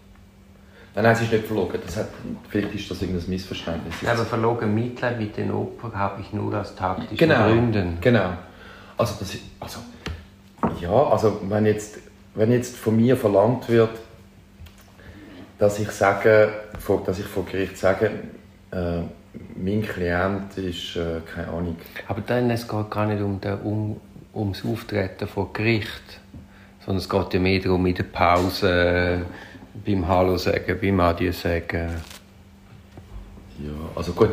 Nein, 0.95 1.03
nein, 1.03 1.13
es 1.13 1.21
ist 1.21 1.31
nicht 1.31 1.45
verlogen. 1.45 1.79
Das 1.85 1.97
hat, 1.97 2.07
vielleicht 2.49 2.73
ist 2.73 2.89
das 2.89 3.01
irgendein 3.01 3.29
Missverständnis. 3.29 3.95
aber 4.07 4.25
verlogen 4.25 4.73
Mitleid 4.73 5.19
mit 5.19 5.37
den 5.37 5.51
Opfern 5.51 5.93
habe 5.93 6.21
ich 6.21 6.33
nur 6.33 6.59
aus 6.59 6.73
taktischen 6.75 7.17
genau, 7.17 7.47
Gründen. 7.47 7.97
Genau. 8.01 8.29
Also, 8.97 9.15
das, 9.19 9.37
also, 9.59 9.79
ja, 10.79 11.09
also 11.09 11.41
wenn 11.49 11.65
jetzt, 11.65 11.99
wenn 12.33 12.51
jetzt 12.51 12.75
von 12.75 12.95
mir 12.95 13.17
verlangt 13.17 13.69
wird, 13.69 13.91
dass 15.57 15.79
ich 15.79 15.89
sage, 15.91 16.51
dass 17.05 17.19
ich 17.19 17.25
vor 17.25 17.45
Gericht 17.45 17.77
sage, 17.77 18.11
äh, 18.71 19.01
mein 19.55 19.81
Klient 19.81 20.57
ist, 20.57 20.95
äh, 20.95 21.21
keine 21.33 21.47
Ahnung. 21.47 21.77
Aber 22.07 22.21
dann, 22.21 22.49
es 22.49 22.67
geht 22.67 22.91
gar 22.91 23.05
nicht 23.05 23.21
um, 23.21 23.39
den, 23.39 23.59
um 23.61 24.01
ums 24.33 24.65
Auftreten 24.65 25.27
vor 25.27 25.53
Gericht, 25.53 26.19
sondern 26.85 27.01
es 27.01 27.09
geht 27.09 27.33
ja 27.33 27.39
mehr 27.39 27.59
darum, 27.59 27.85
in 27.85 27.95
der 27.95 28.03
Pause 28.03 29.25
beim 29.85 30.07
Hallo 30.07 30.37
sagen, 30.37 30.77
beim 30.81 30.99
Adieu 30.99 31.31
sagen. 31.31 31.89
Ja, 33.59 33.71
also 33.95 34.11
gut, 34.11 34.31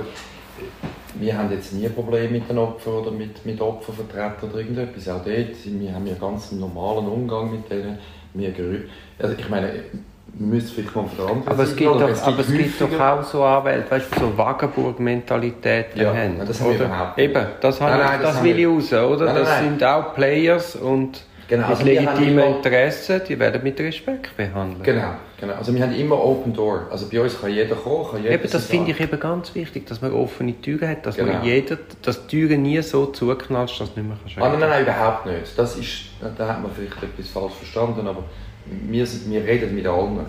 wir 1.23 1.39
haben 1.39 1.51
jetzt 1.51 1.73
nie 1.73 1.89
Probleme 1.89 2.29
mit 2.29 2.49
den 2.49 2.59
Opfern 2.59 2.95
oder 2.95 3.11
mit, 3.11 3.45
mit 3.47 3.61
Opfervertretern 3.61 4.51
oder 4.51 4.59
irgendetwas. 4.59 5.09
Auch 5.09 5.25
dort, 5.25 5.57
wir 5.65 5.95
haben 5.95 6.07
ja 6.07 6.15
ganz 6.21 6.53
normalen 6.53 7.07
Umgang 7.07 7.51
mit 7.51 7.71
denen. 7.71 7.99
Wir, 8.35 8.53
also 9.19 9.35
ich 9.39 9.49
meine, 9.49 9.73
wir 10.35 10.47
müssen 10.47 10.69
vielleicht 10.75 10.97
mal 10.97 11.03
anderen 11.03 11.43
aber 11.47 11.63
es 11.63 11.77
gibt, 11.77 11.91
doch, 11.91 12.09
es 12.09 12.23
aber 12.23 12.41
es 12.41 12.53
gibt 12.53 12.81
doch 12.81 13.01
auch 13.01 13.23
so 13.23 13.45
Anwälte, 13.45 13.91
weißt 13.91 14.07
du, 14.15 14.21
so 14.21 14.39
Wagenburg-Mentalität 14.39 15.89
ja, 15.95 16.15
haben. 16.15 16.39
das 16.39 16.61
haben 16.61 16.71
wir 16.71 16.87
überhaupt 16.87 17.17
nicht. 17.19 17.31
Eben, 17.31 17.47
das, 17.61 17.81
nein, 17.81 17.99
nein, 17.99 18.21
das, 18.23 18.35
das 18.35 18.45
will 18.45 18.59
ich 18.59 18.67
raus, 18.67 18.93
oder? 18.93 19.27
Nein, 19.27 19.35
das 19.35 19.59
sind 19.59 19.85
auch 19.85 20.15
Players 20.15 20.77
und 20.77 21.23
Genau, 21.49 21.67
also 21.67 21.85
legitime 21.85 22.47
Interessen, 22.47 23.21
die 23.29 23.39
werden 23.39 23.63
mit 23.63 23.79
Respekt 23.79 24.35
behandelt. 24.35 24.85
Genau, 24.85 25.17
genau. 25.43 25.55
Also 25.55 25.75
wir 25.75 25.83
haben 25.83 25.95
immer 25.95 26.23
Open 26.23 26.55
Door. 26.55 26.87
Also 26.91 27.09
bei 27.11 27.21
uns 27.21 27.39
kann 27.41 27.53
jeder 27.53 27.75
kommen, 27.75 28.11
kann 28.11 28.23
jeder 28.23 28.35
eben, 28.35 28.51
Das 28.51 28.67
finde 28.67 28.93
ich 28.93 29.01
eben 29.01 29.21
ganz 29.21 29.55
wichtig, 29.55 29.87
dass 29.87 30.01
man 30.01 30.13
offene 30.13 30.59
Türen 30.61 30.89
hat, 30.89 31.05
dass 31.05 31.17
genau. 31.17 31.33
man 31.33 31.45
jeder, 31.45 31.79
dass 32.01 32.27
die 32.27 32.37
Türen 32.37 32.63
nie 32.63 32.81
so 32.81 33.07
zuknallt, 33.07 33.71
dass 33.71 33.91
es 33.91 33.97
nicht 33.97 34.09
mehr 34.09 34.17
kann 34.35 34.43
ah, 34.43 34.49
nein, 34.49 34.61
nein, 34.61 34.71
nein, 34.71 34.83
überhaupt 34.85 35.27
nicht. 35.27 35.59
Das 35.59 35.77
ist, 35.77 36.07
da 36.21 36.49
hat 36.49 36.63
man 36.63 36.71
vielleicht 36.73 37.03
etwas 37.03 37.29
falsch 37.29 37.55
verstanden, 37.55 38.07
aber 38.07 38.25
wir, 38.89 39.07
wir 39.27 39.45
reden 39.45 39.75
mit 39.75 39.87
allen. 39.87 40.21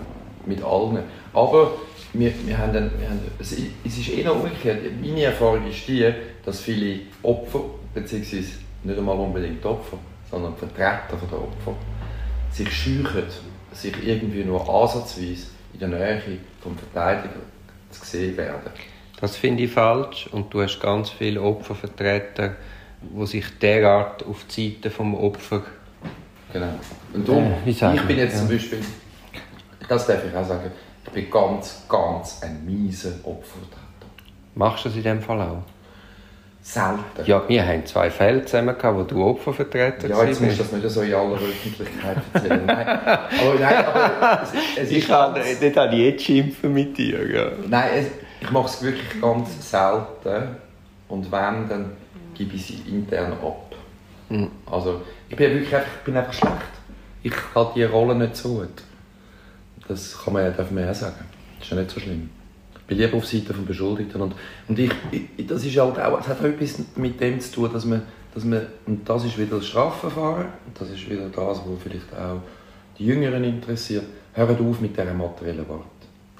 Mit 0.46 0.62
allen. 0.62 0.98
Aber 1.32 1.72
wir, 2.12 2.32
wir 2.44 2.58
haben 2.58 2.72
dann, 2.72 2.90
wir 2.98 3.08
haben, 3.08 3.20
es, 3.38 3.52
es 3.52 3.98
ist 3.98 4.08
eher 4.10 4.34
umgekehrt. 4.34 4.78
Meine 5.00 5.22
Erfahrung 5.22 5.66
ist 5.68 5.86
die, 5.88 6.12
dass 6.44 6.60
viele 6.60 7.00
Opfer, 7.22 7.60
beziehungsweise 7.94 8.52
nicht 8.82 8.98
einmal 8.98 9.16
unbedingt 9.16 9.64
Opfer, 9.64 9.98
sondern 10.30 10.54
Vertreter 10.56 11.16
der 11.30 11.38
Opfer, 11.38 11.74
sich 12.50 12.70
scheuchen, 12.70 13.24
sich 13.74 13.94
irgendwie 14.06 14.44
nur 14.44 14.68
ansatzweise 14.68 15.48
in 15.72 15.80
der 15.80 15.88
Nähe 15.88 16.22
vom 16.60 16.76
Verteidiger 16.76 17.40
zu 17.90 18.04
sehen 18.04 18.36
werden. 18.36 18.70
Das 19.20 19.36
finde 19.36 19.64
ich 19.64 19.70
falsch 19.70 20.28
und 20.32 20.52
du 20.52 20.62
hast 20.62 20.80
ganz 20.80 21.10
viele 21.10 21.40
Opfervertreter, 21.40 22.56
die 23.00 23.26
sich 23.26 23.58
derart 23.58 24.24
auf 24.26 24.44
die 24.44 24.74
Seite 24.74 24.90
vom 24.90 25.14
Opfer 25.14 25.62
Genau. 26.54 26.68
Und 27.12 27.28
darum, 27.28 27.52
äh, 27.66 27.68
ich 27.68 28.02
bin 28.06 28.16
jetzt 28.16 28.34
ja. 28.34 28.38
zum 28.38 28.48
Beispiel, 28.48 28.78
das 29.88 30.06
darf 30.06 30.24
ich 30.24 30.36
auch 30.36 30.46
sagen, 30.46 30.70
ich 31.04 31.10
bin 31.10 31.28
ganz, 31.28 31.82
ganz 31.88 32.40
ein 32.44 32.64
mieser 32.64 33.10
Opfervertreter. 33.24 33.82
Machst 34.54 34.84
du 34.84 34.88
das 34.88 34.96
in 34.96 35.02
dem 35.02 35.20
Fall 35.20 35.40
auch? 35.40 35.64
Selten. 36.66 37.26
Ja, 37.26 37.46
wir 37.46 37.66
haben 37.66 37.84
zwei 37.84 38.08
Fälle 38.08 38.42
zusammen 38.46 38.74
gehabt, 38.78 38.96
wo 38.96 39.02
du 39.02 39.22
Opfervertreter 39.22 40.08
Ja, 40.08 40.24
jetzt 40.24 40.40
musst 40.40 40.58
du 40.58 40.62
das 40.62 40.72
nicht 40.72 40.88
so 40.88 41.02
in 41.02 41.12
aller 41.12 41.34
Öffentlichkeit 41.34 42.16
erzählen. 42.32 42.64
Nein, 42.64 42.88
aber, 42.88 43.54
nein, 43.60 43.84
aber 43.84 44.42
es, 44.42 44.52
es 44.78 44.90
ich 44.90 45.06
kann, 45.06 45.34
ganz... 45.34 45.60
Dort 45.60 45.76
habe 45.76 45.94
ich 45.94 46.00
jetzt 46.00 46.24
schimpfen 46.24 46.72
mit 46.72 46.96
dir. 46.96 47.30
Ja. 47.30 47.50
Nein, 47.68 47.90
es, 47.96 48.06
ich 48.40 48.50
mache 48.50 48.64
es 48.64 48.82
wirklich 48.82 49.20
ganz 49.20 49.70
selten. 49.70 50.56
Und 51.08 51.30
wenn, 51.30 51.68
dann 51.68 51.92
gebe 52.32 52.54
ich 52.56 52.64
sie 52.64 52.80
intern 52.88 53.34
ab. 53.34 53.74
Mhm. 54.30 54.50
Also, 54.64 55.02
ich 55.28 55.36
bin 55.36 55.50
wirklich 55.52 55.76
einfach, 55.76 55.98
bin 56.02 56.16
einfach 56.16 56.32
schlecht. 56.32 56.54
Ich 57.22 57.34
halte 57.54 57.72
diese 57.74 57.90
Rolle 57.90 58.14
nicht 58.14 58.36
so 58.36 58.60
gut. 58.60 58.82
Das 59.86 60.18
kann 60.24 60.32
man, 60.32 60.56
darf 60.56 60.70
man 60.70 60.84
ja 60.84 60.94
sagen. 60.94 61.26
Das 61.58 61.68
ist 61.68 61.74
ja 61.74 61.76
nicht 61.76 61.90
so 61.90 62.00
schlimm. 62.00 62.30
Bin 62.86 62.98
lieber 62.98 63.16
auf 63.16 63.26
Seite 63.26 63.52
des 63.52 63.64
Beschuldigten. 63.64 64.20
Und, 64.20 64.34
und 64.68 64.78
ich, 64.78 64.90
ich, 65.10 65.46
das 65.46 65.64
ist 65.64 65.76
halt 65.78 65.98
auch, 65.98 66.18
das 66.18 66.28
hat 66.28 66.40
auch 66.40 66.44
etwas 66.44 66.78
mit 66.96 67.20
dem 67.20 67.40
zu 67.40 67.52
tun, 67.52 67.72
dass 67.72 67.84
man, 67.84 68.02
dass 68.34 68.44
man, 68.44 68.66
und 68.86 69.08
das 69.08 69.24
ist 69.24 69.38
wieder 69.38 69.56
das 69.56 69.66
Strafverfahren, 69.66 70.46
das 70.78 70.90
ist 70.90 71.08
wieder 71.08 71.28
das, 71.28 71.58
was 71.58 71.82
vielleicht 71.82 72.12
auch 72.14 72.40
die 72.98 73.06
Jüngeren 73.06 73.44
interessiert. 73.44 74.04
Hört 74.34 74.60
auf 74.60 74.80
mit 74.80 74.96
dieser 74.96 75.14
materiellen 75.14 75.66
Wort. 75.68 75.86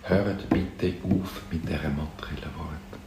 Hört 0.02 0.48
bitte 0.50 0.94
auf 1.04 1.42
mit 1.50 1.62
dieser 1.62 1.88
materiellen 1.88 2.54
Wort. 2.58 3.00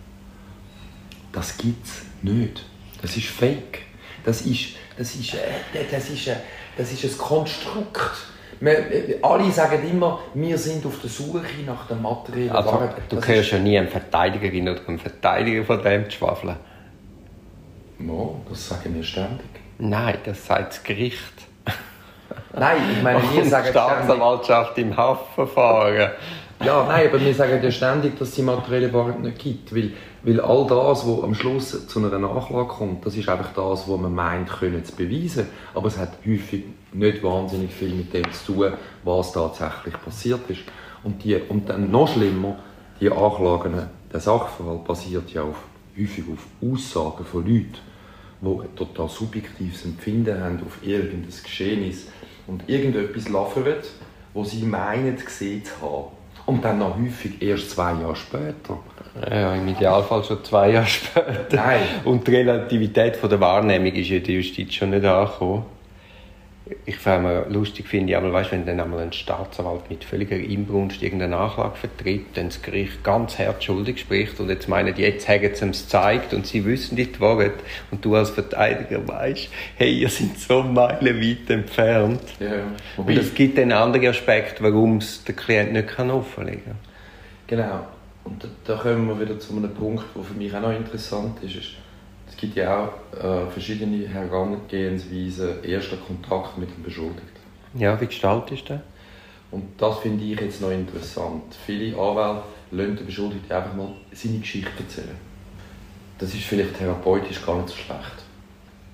Das 1.31 1.57
gibt 1.57 1.85
es 1.85 2.01
nicht. 2.23 2.63
Das 3.01 3.15
ist 3.15 3.27
fake. 3.27 3.81
Das 4.23 4.41
ist, 4.41 4.75
das 4.97 5.15
ist, 5.15 5.35
äh, 5.35 5.85
das 5.91 6.09
ist, 6.09 6.27
äh, 6.27 6.35
das 6.77 6.91
ist 6.91 7.03
ein 7.05 7.17
Konstrukt. 7.17 8.11
Äh, 8.61 9.15
alle 9.21 9.51
sagen 9.51 9.87
immer, 9.89 10.19
wir 10.33 10.57
sind 10.57 10.85
auf 10.85 10.99
der 10.99 11.09
Suche 11.09 11.41
nach 11.65 11.87
der 11.87 11.97
materiellen 11.97 12.51
also. 12.51 12.89
Du 13.09 13.21
hörst 13.21 13.51
ja 13.51 13.59
nie 13.59 13.77
einen 13.77 13.87
Verteidigerin 13.87 14.69
oder 14.69 14.81
einen 14.87 14.99
Verteidiger 14.99 15.63
von 15.63 15.81
dem 15.81 16.05
zu 16.05 16.17
schwafeln. 16.17 16.55
No, 17.99 18.41
das 18.49 18.69
sagen 18.69 18.95
wir 18.95 19.03
ständig. 19.03 19.47
Nein, 19.77 20.17
das 20.23 20.45
sagt 20.45 20.73
das 20.73 20.83
Gericht. 20.83 21.33
Nein, 22.53 22.77
ich 22.95 23.03
meine, 23.03 23.21
wir 23.33 23.45
sagen 23.45 23.65
die 23.65 23.71
Staatsanwaltschaft 23.71 24.77
im 24.77 24.95
Haftverfahren. 24.95 26.11
Ja, 26.65 26.85
nein, 26.87 27.07
aber 27.07 27.21
wir 27.21 27.33
sagen 27.35 27.61
ja 27.61 27.69
ständig, 27.69 28.17
dass 28.17 28.29
es 28.29 28.35
die 28.35 28.41
materielle 28.41 28.91
Wahrheit 28.91 29.19
nicht 29.19 29.37
gibt. 29.37 29.75
Weil, 29.75 29.93
weil 30.23 30.41
all 30.41 30.65
das, 30.65 31.07
was 31.07 31.23
am 31.23 31.35
Schluss 31.35 31.87
zu 31.87 31.99
einer 31.99 32.17
Nachlage 32.17 32.67
kommt, 32.67 33.05
das 33.05 33.15
ist 33.15 33.29
einfach 33.29 33.53
das, 33.53 33.87
was 33.87 33.99
man 33.99 34.13
meint, 34.13 34.49
können 34.49 34.83
zu 34.83 34.95
beweisen. 34.95 35.47
Aber 35.75 35.87
es 35.87 35.97
hat 35.99 36.13
häufig 36.25 36.63
nicht 36.93 37.23
wahnsinnig 37.23 37.71
viel 37.71 37.93
mit 37.93 38.11
dem 38.11 38.31
zu 38.31 38.53
tun, 38.53 38.73
was 39.03 39.33
tatsächlich 39.33 39.93
passiert 40.03 40.49
ist. 40.49 40.61
Und, 41.03 41.23
die, 41.23 41.35
und 41.35 41.69
dann 41.69 41.91
noch 41.91 42.11
schlimmer, 42.11 42.57
die 42.99 43.11
Anklagen, 43.11 43.73
der 44.11 44.19
Sachverhalt 44.19 44.83
basiert 44.83 45.29
ja 45.31 45.43
auf, 45.43 45.63
häufig 45.95 46.23
auf 46.31 46.47
Aussagen 46.73 47.23
von 47.23 47.45
Leuten, 47.45 47.77
die 48.41 48.75
total 48.75 49.09
subjektives 49.09 49.85
Empfinden 49.85 50.41
haben 50.41 50.59
auf 50.65 50.79
irgendein 50.81 51.27
Geschehnis 51.43 52.07
und 52.47 52.67
irgendetwas 52.67 53.29
laufen, 53.29 53.63
wo 54.33 54.43
sie 54.43 54.63
meinen, 54.63 55.15
gesehen 55.15 55.63
zu 55.63 55.73
haben. 55.81 56.17
Und 56.47 56.63
dann 56.65 56.79
noch 56.79 56.97
häufig 56.97 57.41
erst 57.41 57.71
zwei 57.71 57.91
Jahre 57.91 58.15
später. 58.15 58.79
Ja, 59.29 59.53
im 59.53 59.67
Idealfall 59.67 60.23
schon 60.23 60.43
zwei 60.43 60.71
Jahre 60.71 60.87
später. 60.87 61.55
Nein. 61.55 61.81
Und 62.05 62.25
die 62.27 62.35
Relativität 62.35 63.15
von 63.17 63.29
der 63.29 63.39
Wahrnehmung 63.39 63.93
ist 63.93 64.09
in 64.09 64.23
der 64.23 64.35
Justiz 64.35 64.73
schon 64.73 64.89
nicht 64.89 65.05
angekommen 65.05 65.76
ich 66.85 66.97
finde 66.97 67.45
lustig 67.49 67.87
finde 67.87 68.11
ich 68.11 68.17
aber, 68.17 68.31
weißt, 68.31 68.51
wenn 68.51 68.65
dann 68.65 68.79
einmal 68.79 68.99
ein 68.99 69.13
Staatsanwalt 69.13 69.89
mit 69.89 70.03
völliger 70.03 70.37
Inbrunst 70.37 71.01
irgendeine 71.01 71.35
Nachlage 71.35 71.75
vertritt, 71.75 72.25
dann 72.35 72.47
das 72.47 72.61
Gericht 72.61 73.03
ganz 73.03 73.37
hart 73.39 73.63
schuldig 73.63 73.99
spricht 73.99 74.39
und 74.39 74.49
jetzt 74.49 74.67
meinen, 74.67 74.95
jetzt 74.95 75.27
haben 75.27 75.41
sie 75.41 75.65
es 75.65 75.83
gezeigt 75.83 76.33
und 76.33 76.45
sie 76.47 76.65
wissen 76.65 76.95
nicht 76.95 77.19
Wahrheit 77.19 77.53
und 77.91 78.03
du 78.03 78.15
als 78.15 78.29
Verteidiger 78.31 79.07
weißt, 79.07 79.49
hey, 79.75 79.99
ihr 79.99 80.09
seid 80.09 80.37
so 80.37 80.63
meilenweit 80.63 81.49
entfernt. 81.49 82.21
Ja, 82.39 82.63
und 82.97 83.09
es 83.09 83.33
gibt 83.33 83.59
einen 83.59 83.71
anderen 83.71 84.07
Aspekt, 84.07 84.61
warum 84.61 84.97
es 84.97 85.23
der 85.23 85.35
Klient 85.35 85.73
nicht 85.73 85.87
kann 85.87 86.11
offenlegen 86.11 86.63
kann. 86.65 86.77
Genau. 87.47 87.87
Und 88.23 88.43
da, 88.43 88.47
da 88.65 88.75
kommen 88.75 89.07
wir 89.07 89.19
wieder 89.19 89.39
zu 89.39 89.55
einem 89.55 89.73
Punkt, 89.73 90.03
der 90.15 90.23
für 90.23 90.33
mich 90.33 90.53
auch 90.53 90.61
noch 90.61 90.73
interessant 90.73 91.41
ist. 91.43 91.75
Es 92.29 92.37
gibt 92.37 92.55
ja 92.55 92.85
auch 92.85 93.23
äh, 93.23 93.49
verschiedene 93.49 94.07
Herangehensweisen, 94.07 95.63
erster 95.63 95.97
Kontakt 95.97 96.57
mit 96.57 96.69
dem 96.75 96.83
Beschuldigten. 96.83 97.41
Ja, 97.73 97.99
wie 97.99 98.07
gestaltest 98.07 98.69
du 98.69 98.73
das? 98.73 98.81
Und 99.51 99.63
das 99.77 99.99
finde 99.99 100.23
ich 100.23 100.39
jetzt 100.39 100.61
noch 100.61 100.71
interessant. 100.71 101.55
Viele 101.65 101.97
Anwälte 101.97 102.43
lassen 102.71 102.95
den 102.97 103.05
Beschuldigten 103.05 103.51
einfach 103.51 103.73
mal 103.73 103.93
seine 104.11 104.39
Geschichte 104.39 104.71
erzählen. 104.77 105.15
Das 106.17 106.33
ist 106.33 106.43
vielleicht 106.43 106.77
therapeutisch 106.77 107.45
gar 107.45 107.57
nicht 107.57 107.69
so 107.69 107.75
schlecht. 107.75 108.23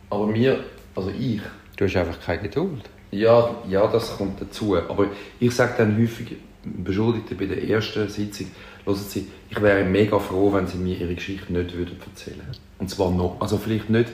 Aber 0.09 0.27
mir, 0.27 0.63
also 0.95 1.09
ich... 1.09 1.41
Du 1.75 1.85
hast 1.85 1.95
einfach 1.95 2.19
keine 2.21 2.43
Geduld. 2.43 2.87
Ja, 3.11 3.49
ja, 3.67 3.87
das 3.87 4.17
kommt 4.17 4.41
dazu. 4.41 4.77
Aber 4.77 5.07
ich 5.39 5.55
sage 5.55 5.73
dann 5.77 5.97
häufig 5.97 6.35
Beschuldigten 6.63 7.38
bei 7.38 7.46
der 7.46 7.67
ersten 7.67 8.08
Sitzung, 8.10 8.48
hören 8.86 8.96
Sie, 8.98 9.27
ich 9.50 9.62
wäre 9.62 9.84
mega 9.84 10.20
froh, 10.20 10.51
wenn 10.53 10.67
Sie 10.67 10.77
mir 10.77 10.98
Ihre 10.98 11.15
Geschichte 11.15 11.51
nicht 11.51 11.75
würden 11.75 11.98
erzählen 12.05 12.38
würden. 12.38 12.60
Und 12.79 12.89
zwar 12.89 13.12
noch, 13.12 13.38
also 13.39 13.58
vielleicht 13.58 13.89
nicht 13.89 14.10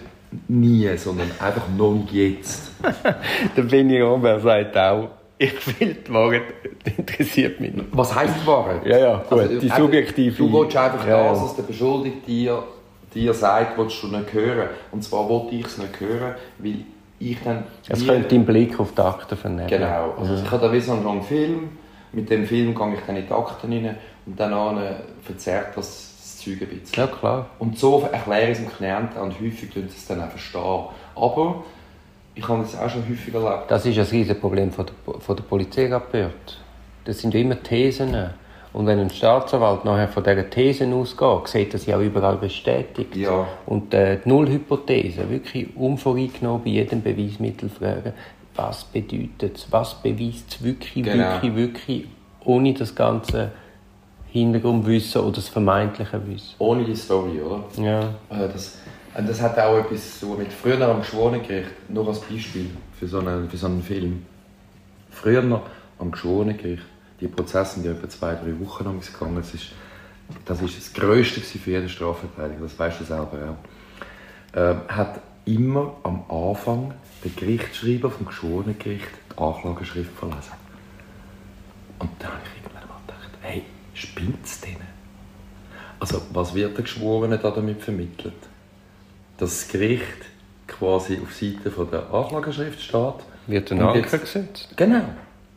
nie, 0.48 0.96
sondern 0.98 1.32
einfach 1.40 1.68
noch 1.76 1.94
nicht 1.94 2.12
jetzt. 2.12 2.72
Der 3.58 3.64
Benny 3.64 4.00
Robert 4.02 4.42
sagt 4.42 4.78
auch, 4.78 5.10
ich 5.38 5.80
will 5.80 5.96
die 6.06 6.14
Wahrheit, 6.14 6.42
interessiert 6.98 7.60
mich 7.62 7.74
nicht. 7.74 7.88
Was 7.92 8.14
heisst 8.14 8.36
die 8.44 8.48
Wahrheit? 8.48 8.86
Ja, 8.86 8.98
ja, 8.98 9.24
gut, 9.30 9.40
Also, 9.40 9.60
die 9.60 9.70
subjektive... 9.70 10.36
Du 10.38 10.52
willst 10.52 10.76
einfach 10.76 11.08
Ja, 11.08 11.30
das, 11.30 11.38
ja. 11.38 11.44
was 11.46 11.56
der 11.56 11.64
Beschuldigte 11.64 12.28
dir, 12.28 12.64
dir 13.16 13.34
sagt, 13.34 13.78
willst 13.78 14.04
du 14.04 14.08
nicht 14.08 14.34
hören. 14.34 14.70
Und 14.92 15.04
zwar 15.04 15.28
wollte 15.30 15.56
ich 15.56 15.66
es 15.66 15.78
nicht 15.78 16.00
hören, 16.00 16.36
weil 16.58 16.76
ich 17.20 17.38
dann... 17.44 17.64
Es 17.88 18.06
könnte 18.06 18.28
deinen 18.28 18.46
Blick 18.46 18.78
auf 18.80 18.94
die 18.94 19.02
Akte 19.02 19.36
vernehmen. 19.38 19.70
Genau. 19.70 20.14
Also 20.20 20.36
ich 20.36 20.52
habe 20.52 20.68
da 20.68 20.74
wie 20.74 20.80
so 20.82 20.92
einen 20.92 21.06
langen 21.06 21.24
Film. 21.24 21.70
Mit 22.12 22.30
dem 22.30 22.46
Film 22.46 22.74
gehe 22.74 22.94
ich 22.94 23.02
dann 23.06 23.16
in 23.16 23.28
die 23.28 23.34
Akten 23.34 23.72
rein 23.72 23.96
und 24.26 24.40
dann 24.40 24.96
verzerrt 25.24 25.78
das, 25.78 26.16
das 26.20 26.38
Zeug 26.38 26.62
ein 26.62 26.68
bisschen. 26.68 26.96
Ja, 26.96 27.08
klar. 27.08 27.50
Und 27.60 27.78
so 27.78 28.08
erkläre 28.12 28.52
ich 28.52 28.58
es 28.58 28.64
dem 28.64 28.70
Klienten 28.70 29.22
und 29.22 29.40
häufig 29.40 29.70
tun 29.70 29.88
sie 29.88 29.98
es 29.98 30.08
dann 30.08 30.22
auch 30.22 30.30
verstehen. 30.30 30.86
Aber 31.16 31.64
ich 32.36 32.48
habe 32.48 32.62
das 32.62 32.78
auch 32.78 32.90
schon 32.90 33.08
häufig 33.08 33.34
erlebt. 33.34 33.70
Das 33.70 33.86
ist 33.86 33.98
ein 33.98 34.06
riesiges 34.06 34.40
Problem 34.40 34.72
von 34.72 34.86
der, 34.86 35.20
von 35.20 35.36
der 35.36 35.44
Polizeirapporte. 35.44 36.56
Das 37.06 37.20
sind 37.20 37.36
immer 37.36 37.62
Thesen. 37.62 38.16
Und 38.72 38.86
wenn 38.86 39.00
ein 39.00 39.10
Staatsanwalt 39.10 39.84
nachher 39.84 40.08
von 40.08 40.24
dieser 40.24 40.50
Thesen 40.50 40.94
ausgeht, 40.94 41.48
sieht 41.48 41.74
er 41.74 41.80
sie 41.80 41.94
auch 41.94 42.02
überall 42.02 42.38
bestätigt. 42.38 43.16
Ja. 43.16 43.48
Und 43.66 43.94
äh, 43.94 44.20
die 44.24 44.30
Nullhypothese, 44.30 45.30
wirklich 45.30 45.76
unvoreingenommen 45.76 46.64
bei 46.64 46.70
jedem 46.70 47.02
Beweismittel 47.02 47.70
fragen, 47.70 48.14
was 48.60 48.84
bedeutet 48.84 49.56
es, 49.58 49.72
was 49.72 49.96
beweist 50.02 50.46
es 50.50 50.64
wirklich, 50.64 51.04
Genau. 51.06 51.42
wirklich, 51.42 51.56
wirklich, 51.56 52.08
ohne 52.44 52.74
das 52.74 52.94
ganze 52.94 53.52
Hintergrundwissen 54.32 55.22
oder 55.22 55.36
das 55.38 55.48
vermeintliche 55.48 56.20
Wissen. 56.28 56.56
Ohne 56.60 56.84
die 56.84 56.96
Story, 56.96 57.42
oder? 57.42 57.64
Ja. 57.82 58.00
Äh, 58.30 58.50
Das, 58.54 58.78
und 59.18 59.28
das 59.28 59.42
hat 59.42 59.58
auch 59.58 59.78
etwas 59.78 60.20
so 60.20 60.36
mit 60.36 60.52
früher 60.54 60.80
am 60.88 61.00
Geschworenengericht, 61.00 61.90
nur 61.90 62.08
als 62.08 62.20
Beispiel 62.22 62.70
für 62.98 63.08
so 63.08 63.20
einen, 63.20 63.50
für 63.50 63.58
so 63.58 63.66
einen 63.68 63.82
Film. 63.82 64.24
Früher 65.10 65.62
am 65.98 66.12
Geschworenengericht, 66.12 66.84
die 67.20 67.28
Prozesse 67.28 67.76
sind 67.76 67.86
ja 67.86 67.92
etwa 67.92 68.08
zwei, 68.08 68.36
drei 68.36 68.54
Wochen 68.64 68.84
lang 68.84 69.00
gegangen. 69.02 69.36
Das 69.38 69.54
ist 69.54 69.72
das, 70.46 70.62
ist 70.62 70.78
das 70.78 70.94
Größte 70.94 71.42
für 71.42 71.72
jeden 71.72 71.90
Strafverteidiger, 71.90 72.62
das 72.62 72.78
weißt 72.78 73.00
du 73.00 73.04
selber 73.04 73.38
auch. 73.50 74.58
Ähm, 74.58 74.82
hat 74.88 75.22
immer 75.56 75.94
am 76.04 76.24
Anfang 76.30 76.94
der 77.24 77.32
Gerichtsschreiber 77.32 78.10
vom 78.12 78.26
Geschworenengericht 78.28 79.08
die 79.34 79.38
Anklageschrift 79.42 80.12
verlesen. 80.18 80.54
Und 82.00 82.10
dann 82.20 82.30
habe 82.32 82.42
ich 82.46 82.64
irgendwann 82.64 82.88
mal 82.88 83.00
gedacht, 83.06 83.30
hey, 83.42 83.64
spinnt 83.94 84.46
es 84.46 84.62
denen? 84.62 84.88
Also, 86.00 86.22
was 86.34 86.54
wird 86.56 86.78
der 86.78 86.84
Geschworene 86.84 87.38
da 87.38 87.52
damit 87.52 87.82
vermittelt? 87.82 88.34
Dass 89.38 89.60
das 89.62 89.68
Gericht 89.68 90.04
quasi 90.68 91.20
auf 91.22 91.34
Seite 91.34 91.72
von 91.72 91.90
der 91.92 92.14
Anklageschrift 92.14 92.82
steht. 92.82 93.16
Wird 93.48 93.72
ein 93.72 93.82
Anker 93.82 94.18
gesetzt? 94.20 94.70
Genau. 94.76 95.02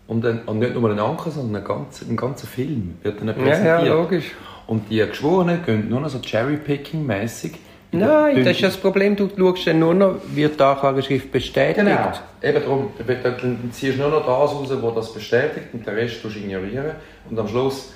Und, 0.08 0.22
dann, 0.24 0.42
und 0.42 0.58
nicht 0.58 0.74
nur 0.74 0.90
ein 0.90 0.98
Anker, 0.98 1.30
sondern 1.30 1.62
ein 1.62 1.68
ganzer, 1.68 2.06
ein 2.08 2.16
ganzer 2.16 2.46
Film 2.46 2.96
wird 3.02 3.20
dann 3.20 3.28
Ja, 3.28 3.34
präsentiert. 3.34 3.64
ja, 3.86 3.94
logisch. 3.94 4.32
Und 4.66 4.90
die 4.90 4.96
Geschworenen 4.98 5.64
gehen 5.64 5.88
nur 5.88 6.00
noch 6.00 6.08
so 6.08 6.18
Cherry-Picking-mässig. 6.18 7.52
Nein, 7.92 8.42
das 8.42 8.56
ist 8.56 8.62
das 8.62 8.76
Problem. 8.78 9.14
Du 9.14 9.28
schaust 9.36 9.66
dann 9.66 9.78
nur 9.78 9.92
noch, 9.92 10.16
wird 10.34 10.58
die 10.58 10.64
Anklageschrift 10.64 11.30
bestätigt. 11.30 11.76
Genau, 11.76 12.12
eben 12.42 12.62
darum. 12.62 12.90
Dann 13.06 13.22
dann 13.22 13.70
ziehst 13.70 13.98
du 13.98 14.02
nur 14.02 14.10
noch 14.10 14.20
das 14.20 14.28
raus, 14.28 14.68
was 14.70 14.94
das 14.94 15.12
bestätigt 15.12 15.66
und 15.74 15.86
den 15.86 15.94
Rest 15.94 16.22
tust 16.22 16.36
du 16.36 16.40
ignorieren. 16.40 16.92
Und 17.28 17.38
am 17.38 17.46
Schluss 17.46 17.92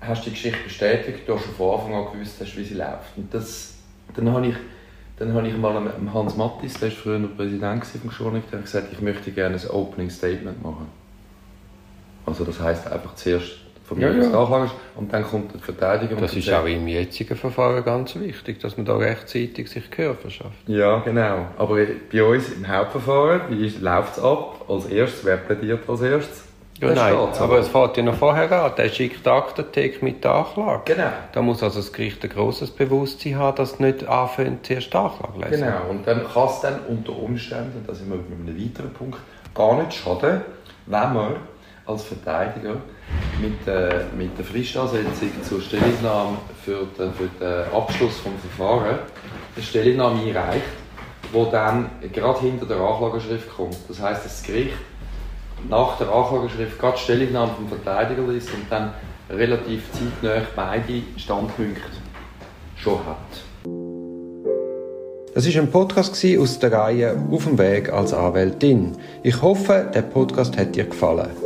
hast 0.00 0.26
du 0.26 0.30
die 0.30 0.36
Geschichte 0.36 0.62
bestätigt, 0.62 1.20
du 1.26 1.34
hast 1.34 1.44
schon 1.44 1.54
von 1.54 1.80
Anfang 1.80 1.94
an 1.94 2.12
gewusst, 2.12 2.36
hast, 2.38 2.56
wie 2.56 2.64
sie 2.64 2.74
läuft. 2.74 3.16
Und 3.16 3.32
das, 3.32 3.74
dann 4.14 4.30
habe 4.30 4.46
ich, 4.48 4.56
dann 5.18 5.32
habe 5.32 5.48
ich 5.48 5.56
mal 5.56 5.82
dem 5.82 6.12
Hans 6.12 6.36
Mattis, 6.36 6.74
der 6.74 6.90
war 6.90 6.96
früher 6.96 7.18
noch 7.18 7.34
Präsident 7.34 7.86
vom 7.86 8.08
Geschworenen, 8.08 8.42
der 8.52 8.58
hat 8.58 8.66
gesagt, 8.66 8.88
ich 8.92 9.00
möchte 9.00 9.30
gerne 9.30 9.56
ein 9.56 9.70
Opening 9.70 10.10
Statement 10.10 10.62
machen. 10.62 10.86
Also 12.26 12.44
das 12.44 12.60
heisst 12.60 12.86
einfach 12.86 13.14
zuerst 13.14 13.65
von 13.86 13.98
mir 13.98 14.08
Ja, 14.08 14.12
ja. 14.14 14.28
die 14.28 14.34
Anklage 14.34 14.70
und 14.96 15.12
dann 15.12 15.22
kommt 15.24 15.54
die 15.54 15.58
Verteidigung. 15.58 16.20
Das 16.20 16.34
ist 16.34 16.52
auch 16.52 16.66
im 16.66 16.88
jetzigen 16.88 17.36
Verfahren 17.36 17.84
ganz 17.84 18.16
wichtig, 18.16 18.58
dass 18.60 18.76
man 18.76 18.86
da 18.86 18.96
rechtzeitig 18.96 19.68
sich 19.70 19.90
Gehör 19.90 20.14
verschafft. 20.14 20.52
Ja, 20.66 20.98
genau. 20.98 21.46
Aber 21.56 21.78
bei 22.12 22.24
uns 22.24 22.50
im 22.52 22.66
Hauptverfahren, 22.66 23.42
wie 23.50 23.68
läuft 23.80 24.16
es 24.18 24.22
ab? 24.22 24.64
Als 24.68 24.86
erstes, 24.86 25.24
wer 25.24 25.36
plädiert 25.36 25.88
als 25.88 26.00
erstes? 26.02 26.42
Ja, 26.78 26.88
nein, 26.88 27.14
Staatsanwalt. 27.14 27.40
aber 27.40 27.58
es 27.60 27.68
fährt 27.68 27.96
ja 27.96 28.02
noch 28.02 28.16
vorher 28.16 28.52
an. 28.52 28.72
Der 28.76 28.90
schickt 28.90 29.24
die 29.24 29.30
Aktentheke 29.30 30.04
mit 30.04 30.22
der 30.22 30.32
Anklage. 30.32 30.94
Genau. 30.94 31.08
Da 31.32 31.40
muss 31.40 31.62
also 31.62 31.78
das 31.78 31.90
Gericht 31.90 32.22
ein 32.22 32.28
grosses 32.28 32.70
Bewusstsein 32.70 33.36
haben, 33.38 33.56
dass 33.56 33.72
es 33.74 33.80
nicht 33.80 34.06
anfängt, 34.06 34.66
zuerst 34.66 34.92
die 34.92 34.96
Anklage 34.98 35.32
zu 35.32 35.50
lesen. 35.50 35.64
Genau. 35.64 35.88
Und 35.90 36.06
dann 36.06 36.26
kann 36.30 36.48
es 36.48 36.60
dann 36.60 36.80
unter 36.86 37.16
Umständen, 37.16 37.82
da 37.86 37.94
sind 37.94 38.10
wir 38.10 38.16
mit 38.18 38.26
einem 38.50 38.62
weiteren 38.62 38.92
Punkt, 38.92 39.18
gar 39.54 39.74
nicht 39.82 39.94
schaden, 39.94 40.42
wenn 40.84 41.12
man 41.14 41.36
als 41.86 42.02
Verteidiger 42.04 42.76
mit, 43.40 43.66
äh, 43.66 44.04
mit 44.16 44.36
der 44.36 44.44
Fristansetzung 44.44 45.30
zur 45.48 45.60
Stellungnahme 45.60 46.38
für 46.64 46.86
den, 46.98 47.12
für 47.14 47.28
den 47.40 47.72
Abschluss 47.72 48.22
des 48.22 48.52
Verfahrens 48.56 48.98
eine 49.54 49.64
Stellungnahme 49.64 50.20
einreicht, 50.20 50.64
wo 51.32 51.44
dann 51.46 51.90
gerade 52.12 52.40
hinter 52.40 52.66
der 52.66 52.78
Anklageschrift 52.78 53.48
kommt. 53.56 53.76
Das 53.88 54.00
heißt, 54.00 54.24
das 54.24 54.42
Gericht 54.42 54.76
nach 55.68 55.98
der 55.98 56.08
Anklageschrift 56.08 56.78
gerade 56.78 56.96
die 56.96 57.02
Stellungnahme 57.04 57.52
vom 57.54 57.68
Verteidiger 57.68 58.22
liest 58.30 58.50
und 58.52 58.70
dann 58.70 58.92
relativ 59.30 59.82
zeitnah 59.92 60.42
beide 60.54 61.02
Standpunkte 61.16 61.80
schon 62.76 62.98
hat. 62.98 63.16
Das 65.34 65.44
ist 65.44 65.56
ein 65.58 65.70
Podcast 65.70 66.24
aus 66.38 66.58
der 66.58 66.72
Reihe 66.72 67.14
Auf 67.30 67.44
dem 67.44 67.58
Weg 67.58 67.92
als 67.92 68.14
Anwältin. 68.14 68.96
Ich 69.22 69.42
hoffe, 69.42 69.90
der 69.92 70.02
Podcast 70.02 70.56
hat 70.56 70.74
dir 70.74 70.84
gefallen. 70.84 71.45